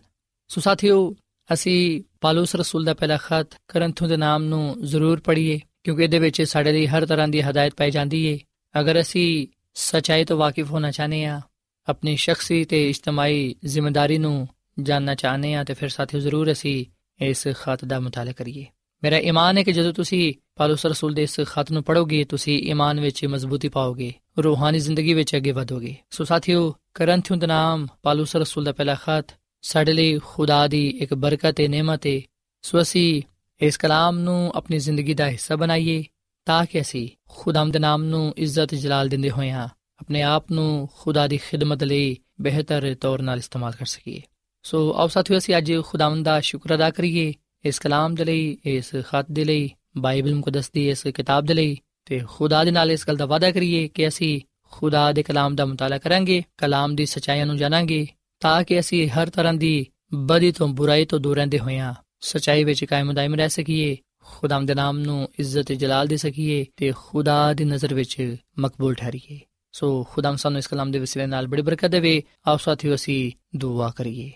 ਸੋ 0.47 0.61
ਸਾਥੀਓ, 0.61 1.15
ਅਸੀਂ 1.53 2.03
ਪਾਲੂਸ 2.21 2.55
ਰਸੂਲ 2.55 2.85
ਦਾ 2.85 2.93
ਪਹਿਲਾ 2.93 3.17
ਖਤ 3.17 3.47
ਕਰੰਥੂ 3.67 4.07
ਦੇ 4.07 4.17
ਨਾਮ 4.17 4.43
ਨੂੰ 4.43 4.85
ਜ਼ਰੂਰ 4.85 5.19
ਪੜ੍ਹੀਏ, 5.19 5.59
ਕਿਉਂਕਿ 5.83 6.03
ਇਹਦੇ 6.03 6.19
ਵਿੱਚ 6.19 6.41
ਸਾਡੇ 6.41 6.71
ਲਈ 6.71 6.87
ਹਰ 6.87 7.05
ਤਰ੍ਹਾਂ 7.05 7.27
ਦੀ 7.27 7.41
ਹਦਾਇਤ 7.41 7.73
ਪਾਈ 7.77 7.91
ਜਾਂਦੀ 7.91 8.25
ਏ। 8.25 8.39
ਅਗਰ 8.79 9.01
ਅਸੀਂ 9.01 9.47
ਸਚਾਈ 9.73 10.25
ਤੋਂ 10.25 10.37
ਵਾਕਿਫ 10.37 10.71
ਹੋਣਾ 10.71 10.91
ਚਾਹਨੇ 10.91 11.25
ਆ 11.25 11.41
ਆਪਣੀ 11.89 12.15
ਸ਼ਖਸੀ 12.15 12.65
ਤੇ 12.65 12.89
ਇਜਤਮਾਹੀ 12.89 13.55
ਜ਼ਿੰਮੇਵਾਰੀ 13.65 14.17
ਨੂੰ 14.17 14.47
ਜਾਨਣਾ 14.79 15.15
ਚਾਹਨੇ 15.15 15.55
ਆ 15.55 15.63
ਤੇ 15.63 15.73
ਫਿਰ 15.73 15.89
ਸਾਥੀਓ 15.89 16.19
ਜ਼ਰੂਰ 16.19 16.51
ਅਸੀਂ 16.51 16.85
ਇਸ 17.21 17.47
ਖਤ 17.47 17.85
ਦਾ 17.85 17.99
ਮੁਤਾਲਾ 17.99 18.31
ਕਰੀਏ। 18.31 18.65
ਮੇਰਾ 19.03 19.17
ਈਮਾਨ 19.17 19.57
ਹੈ 19.57 19.63
ਕਿ 19.63 19.71
ਜਦੋਂ 19.71 19.93
ਤੁਸੀਂ 19.93 20.33
ਪਾਲੂਸ 20.55 20.85
ਰਸੂਲ 20.85 21.13
ਦੇ 21.13 21.23
ਇਸ 21.23 21.39
ਖਤ 21.45 21.71
ਨੂੰ 21.71 21.83
ਪੜੋਗੇ 21.83 22.23
ਤੁਸੀਂ 22.23 22.59
ਈਮਾਨ 22.59 22.99
ਵਿੱਚ 22.99 23.25
ਮਜ਼ਬੂਤੀ 23.25 23.69
ਪਾਓਗੇ, 23.69 24.13
ਰੂਹਾਨੀ 24.43 24.79
ਜ਼ਿੰਦਗੀ 24.79 25.13
ਵਿੱਚ 25.13 25.35
ਅੱਗੇ 25.35 25.51
ਵਧੋਗੇ। 25.51 25.95
ਸੋ 26.09 26.23
ਸਾਥੀਓ, 26.23 26.75
ਕਰੰਥਿਓ 26.93 27.37
ਦਾ 27.37 27.47
ਨਾਮ 27.47 27.87
ਪਾਲੂਸ 28.03 28.35
ਰਸੂਲ 28.35 28.63
ਦਾ 28.63 28.71
ਪਹਿਲਾ 28.71 28.95
ਖਤ 28.95 29.25
ਸਾਡੇ 29.61 29.93
ਲਈ 29.93 30.19
ਖੁਦਾ 30.25 30.67
ਦੀ 30.67 30.87
ਇੱਕ 30.87 31.13
ਬਰਕਤ 31.13 31.55
ਤੇ 31.55 31.67
ਨਿਮਤ 31.67 32.07
ਹੈ 32.07 32.21
ਸੋ 32.61 32.81
ਅਸੀਂ 32.81 33.21
ਇਸ 33.61 33.77
ਕਲਾਮ 33.77 34.19
ਨੂੰ 34.19 34.51
ਆਪਣੀ 34.55 34.79
ਜ਼ਿੰਦਗੀ 34.79 35.13
ਦਾ 35.13 35.29
ਹਿੱਸਾ 35.29 35.55
ਬਣਾਈਏ 35.55 36.03
ਤਾਂ 36.45 36.65
ਕਿ 36.65 36.81
ਅਸੀਂ 36.81 37.09
ਖੁਦਾਮ 37.29 37.71
ਦੇ 37.71 37.79
ਨਾਮ 37.79 38.03
ਨੂੰ 38.03 38.33
ਇੱਜ਼ਤ 38.37 38.75
ਜਲਾਲ 38.75 39.09
ਦਿੰਦੇ 39.09 39.29
ਹੋਇਆਂ 39.29 39.67
ਆਪਣੇ 39.99 40.21
ਆਪ 40.21 40.51
ਨੂੰ 40.51 40.89
ਖੁਦਾ 40.99 41.27
ਦੀ 41.27 41.37
ਖਿਦਮਤ 41.37 41.83
ਲਈ 41.83 42.17
ਬਿਹਤਰ 42.41 42.95
ਤੌਰ 43.01 43.21
ਨਾਲ 43.21 43.37
ਇਸਤੇਮਾਲ 43.37 43.71
ਕਰ 43.71 43.85
ਸਕੀਏ। 43.85 44.21
ਸੋ 44.63 44.93
ਆਓ 44.97 45.07
ਸਾਥੀਓ, 45.07 45.37
ਅਸੀਂ 45.37 45.57
ਅੱਜ 45.57 45.73
ਖੁਦਾਵੰਦ 45.85 46.25
ਦਾ 46.25 46.39
ਸ਼ੁਕਰ 46.39 46.75
ਅਦਾ 46.75 46.89
ਕਰੀਏ। 46.89 47.33
ਇਸ 47.65 47.79
ਕਲਾਮ 47.79 48.15
ਦੇ 48.15 48.25
ਲਈ, 48.25 48.57
ਇਸ 48.65 48.95
ਖਤ 48.95 49.25
ਦੇ 49.31 49.43
ਲਈ, 49.45 49.71
ਬਾਈਬਲ 49.97 50.35
ਮੁਕੱਦਸ 50.35 50.71
ਦੀ 50.71 50.89
ਇਸ 50.89 51.03
ਕਿਤਾਬ 51.03 51.45
ਦੇ 51.45 51.53
ਲਈ। 51.53 51.77
ਤੇ 52.05 52.21
ਖੁਦਾ 52.27 52.63
ਦੇ 52.63 52.71
ਨਾਲ 52.71 52.91
ਇਸ 52.91 53.07
ਗੱਲ 53.07 53.15
ਦਾ 53.15 53.25
ਵਾਅਦਾ 53.25 53.51
ਕਰੀਏ 53.51 53.87
ਕਿ 53.87 54.07
ਅਸੀਂ 54.07 54.41
ਖੁਦਾ 54.71 55.11
ਦੇ 55.11 55.23
ਕਲਾਮ 55.23 55.55
ਦਾ 55.55 55.65
ਮਤਾਲਾ 55.65 55.97
ਕਰਾਂਗੇ, 55.97 56.43
ਕਲਾਮ 56.57 56.95
ਦੀ 56.95 57.05
ਸਚਾਈਆਂ 57.05 57.45
ਨੂੰ 57.45 57.57
ਜਾਣਾਂਗੇ, 57.57 58.07
ਤਾਂ 58.39 58.63
ਕਿ 58.63 58.79
ਅਸੀਂ 58.79 59.09
ਹਰ 59.09 59.29
ਤਰ੍ਹਾਂ 59.29 59.53
ਦੀ 59.53 59.87
ਬਦੀ 60.13 60.51
ਤੋਂ 60.51 60.67
ਬੁਰਾਈ 60.67 61.05
ਤੋਂ 61.05 61.19
ਦੂਰ 61.19 61.35
ਰਹਿੰਦੇ 61.35 61.59
ਹੋਈਆਂ 61.59 61.93
ਸਚਾਈ 62.19 62.63
ਵਿੱਚ 62.63 62.85
ਕਾਇਮ 62.85 63.13
ਦائم 63.13 63.35
ਰਹਿ 63.35 63.49
ਸਕੀਏ 63.49 63.97
ਖੁਦਾਮ 64.23 64.65
ਦੇ 64.65 64.75
ਨਾਮ 64.75 64.99
ਨੂੰ 64.99 65.29
ਇੱਜ਼ਤ 65.39 65.71
ਜਲਾਲ 65.71 66.07
ਦੇ 66.07 66.17
ਸਕੀਏ 66.17 66.65
ਤੇ 66.75 66.93
ਖੁਦਾ 66.97 67.53
ਦੀ 67.53 67.63
ਨਜ਼ਰ 67.63 67.93
ਵਿੱਚ 67.93 68.35
ਮਕਬੂਲ 68.59 68.93
ਠਹਿਰੀਏ। 68.93 69.39
ਸੋ 69.71 70.03
ਖੁਦਾਮ 70.03 70.35
ਸਾਨੂੰ 70.35 70.59
ਇਸ 70.59 70.67
ਕਲਾਮ 70.67 70.91
ਦੇ 70.91 70.99
ਵਸੀਲੇ 70.99 71.25
ਨਾਲ 71.25 71.47
ਬੜੀ 71.47 71.61
ਬਰਕਤ 71.61 71.87
ਦੇਵੇ। 71.87 72.23
ਆਪ 72.47 72.59
ਸਾਥੀਓ, 72.59 72.95
ਅਸੀਂ 72.95 73.31
ਦੁਆ 73.57 73.93
ਕਰੀਏ। 73.95 74.31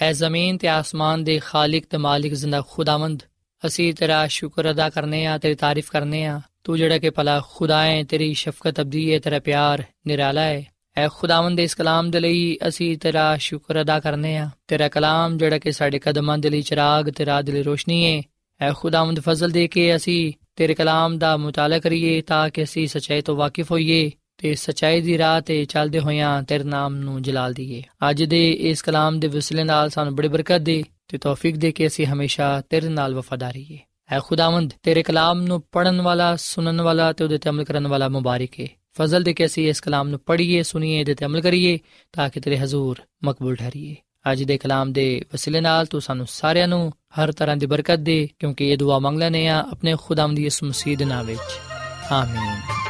ਐ 0.00 0.12
ਜ਼ਮੀਨ 0.12 0.56
ਤੇ 0.58 0.68
ਆਸਮਾਨ 0.68 1.24
ਦੇ 1.24 1.38
ਖਾਲਕ 1.38 1.84
ਤੇ 1.90 1.96
ਮਾਲਿਕ 1.98 2.34
ਜ਼ਿੰਦਾ 2.34 2.60
ਖੁਦਾਵੰਦ 2.68 3.22
ਅਸੀਂ 3.62 3.92
ਤੇਰਾ 3.94 4.26
ਸ਼ੁਕਰ 4.26 4.70
ਅਦਾ 4.70 4.88
ਕਰਨੇ 4.90 5.24
ਆ 5.26 5.36
ਤੇਰੀ 5.38 5.54
ਤਾਰੀਫ 5.54 5.90
ਕਰਨੇ 5.90 6.24
ਆ 6.24 6.40
ਤੂੰ 6.64 6.76
ਜਿਹੜਾ 6.78 6.98
ਕਿ 6.98 7.10
ਭਲਾ 7.10 7.40
ਖੁਦਾ 7.50 7.82
ਹੈ 7.84 8.02
ਤੇਰੀ 8.04 8.32
ਸ਼ਫਕਤ 8.34 8.80
ਅਬਦੀ 8.80 9.12
ਹੈ 9.12 9.18
ਤੇਰਾ 9.18 9.38
ਪਿਆਰ 9.38 9.82
ਨਿਰਾਲਾ 10.06 10.40
ਹੈ 10.40 10.64
ਐ 10.96 11.08
ਖੁਦਾਵੰਦ 11.08 11.56
ਦੇ 11.56 11.64
ਇਸ 11.64 11.74
ਕਲਾਮ 11.74 12.10
ਦੇ 12.10 12.20
ਲਈ 12.20 12.56
ਅਸੀਂ 12.68 12.96
ਤੇਰਾ 12.98 13.36
ਸ਼ੁਕਰ 13.36 13.80
ਅਦਾ 13.80 13.98
ਕਰਨੇ 14.00 14.36
ਆ 14.36 14.48
ਤੇਰਾ 14.68 14.88
ਕਲਾਮ 14.88 15.36
ਜਿਹੜਾ 15.38 15.58
ਕਿ 15.58 15.72
ਸਾਡੇ 15.72 15.98
ਕਦਮਾਂ 15.98 16.38
ਦੇ 16.38 16.50
ਲਈ 16.50 16.62
ਚਿਰਾਗ 16.62 17.10
ਤੇ 17.10 17.26
ਰਾਹ 17.26 17.42
ਦੇ 17.42 17.52
ਲਈ 17.52 17.62
ਰੋਸ਼ਨੀ 17.62 18.04
ਹੈ 18.06 18.22
ਐ 18.60 18.72
ਖੁਦਾਵੰਦ 18.72 19.20
ਫਜ਼ਲ 19.20 19.50
ਦੇ 19.50 19.66
ਕੇ 19.68 19.96
ਅਸੀਂ 19.96 20.32
ਤੇਰੇ 20.56 20.74
ਕਲਾਮ 20.74 21.18
ਦਾ 21.18 21.36
ਮੁਤਾਲਾ 21.36 21.78
ਕਰੀਏ 21.78 22.20
ਤਾਂ 22.20 22.48
ਕਿ 22.50 22.62
ਅਸੀਂ 22.62 22.86
ਸਚਾਈ 22.88 23.22
ਤੋਂ 24.42 24.48
ਵਾਕਿਫ 24.48 24.66
ਹੋਈਏ 24.66 24.70
ਤੇ 24.70 24.72
ਸਚਾਈ 24.72 25.00
ਦੀ 25.00 25.18
ਰਾਹ 25.18 25.40
ਤੇ 25.40 25.64
ਚੱਲਦੇ 25.64 26.00
ਹੋਇਆਂ 26.00 26.42
ਤੇਰੇ 26.42 26.64
ਨਾਮ 26.64 26.94
ਨੂੰ 26.94 27.22
ਜਲਾਲ 27.22 27.52
ਦਈਏ 27.52 27.82
ਅੱਜ 28.10 28.22
ਦੇ 28.22 28.50
ਇਸ 28.50 28.82
ਕਲਾਮ 28.82 29.20
ਦੇ 29.20 29.28
ਵਸਿਲੇ 29.28 29.64
ਨਾਲ 29.64 29.90
ਸਾਨੂੰ 29.90 30.16
ਬੜੀ 30.16 30.28
ਬਰਕਤ 30.28 30.58
ਦੇ 30.58 30.84
ਤੇ 31.08 31.18
ਤੌਫੀਕ 31.18 31.56
ਦੇ 31.56 31.72
ਕੇ 31.72 31.86
ਅਸੀਂ 31.86 32.06
ਹਮੇਸ਼ਾ 32.06 32.62
ਤੇਰੇ 32.70 32.88
ਨਾਲ 32.88 33.14
ਵਫਾਦਾਰੀ 33.14 33.64
ਹੈ 33.64 33.78
ਐ 34.12 34.18
ਖੁਦਾਵੰਦ, 34.20 34.72
ਤੇਰੇ 34.82 35.02
ਕਲਾਮ 35.02 35.42
ਨੂੰ 35.42 35.62
ਪੜਨ 35.72 36.00
ਵਾਲਾ, 36.00 36.36
ਸੁਣਨ 36.36 36.80
ਵਾਲਾ 36.80 37.12
ਤੇ 37.12 37.24
ਉਹਦੇ 37.24 37.38
ਤੇ 37.38 37.50
ਅਮਲ 37.50 37.64
ਕਰਨ 37.64 37.88
ਵਾਲਾ 37.88 38.08
ਮੁਬਾਰਕ 38.08 38.60
ਹੈ 38.60 38.66
ਫਜ਼ਲ 38.98 39.22
ਦੇ 39.22 39.34
ਕੇ 39.34 39.46
ਅਸੀਂ 39.46 39.68
ਇਸ 39.68 39.80
ਕਲਾਮ 39.80 40.08
ਨੂੰ 40.08 40.20
ਪੜ੍ਹੀਏ, 40.26 40.62
ਸੁਣੀਏ, 40.62 41.00
ਇਹਦੇ 41.00 41.14
ਤੇ 41.14 41.24
ਅਮਲ 41.24 41.40
ਕਰੀਏ 41.40 41.78
ਤਾਂ 42.12 42.28
ਕਿ 42.28 42.40
ਤੇਰੇ 42.40 42.58
ਹਜ਼ੂਰ 42.58 43.00
ਮਕਬੂਲ 43.24 43.56
ਠਹਿਰੀਏ। 43.56 43.96
ਅੱਜ 44.32 44.42
ਦੇ 44.42 44.58
ਕਲਾਮ 44.58 44.92
ਦੇ 44.92 45.24
ਵਸਿਲੇ 45.32 45.60
ਨਾਲ 45.60 45.86
ਤੂੰ 45.86 46.00
ਸਾਨੂੰ 46.00 46.26
ਸਾਰਿਆਂ 46.30 46.68
ਨੂੰ 46.68 46.92
ਹਰ 47.20 47.32
ਤਰ੍ਹਾਂ 47.32 47.56
ਦੀ 47.56 47.66
ਬਰਕਤ 47.66 47.96
ਦੇ 47.96 48.28
ਕਿਉਂਕਿ 48.38 48.68
ਇਹ 48.68 48.78
ਦੁਆ 48.78 48.98
ਮੰਗ 48.98 49.18
ਲੈਨੇ 49.18 49.48
ਆ 49.48 49.64
ਆਪਣੇ 49.70 49.96
ਖੁਦਾਵੰਦ 50.02 50.36
ਦੀ 50.36 50.46
ਇਸ 50.46 50.62
ਮਸੀਹ 50.62 50.96
ਦੇ 50.96 51.04
ਨਾਮ 51.04 51.26
ਵਿੱਚ। 51.26 51.40
ਆਮੀਨ। 52.10 52.89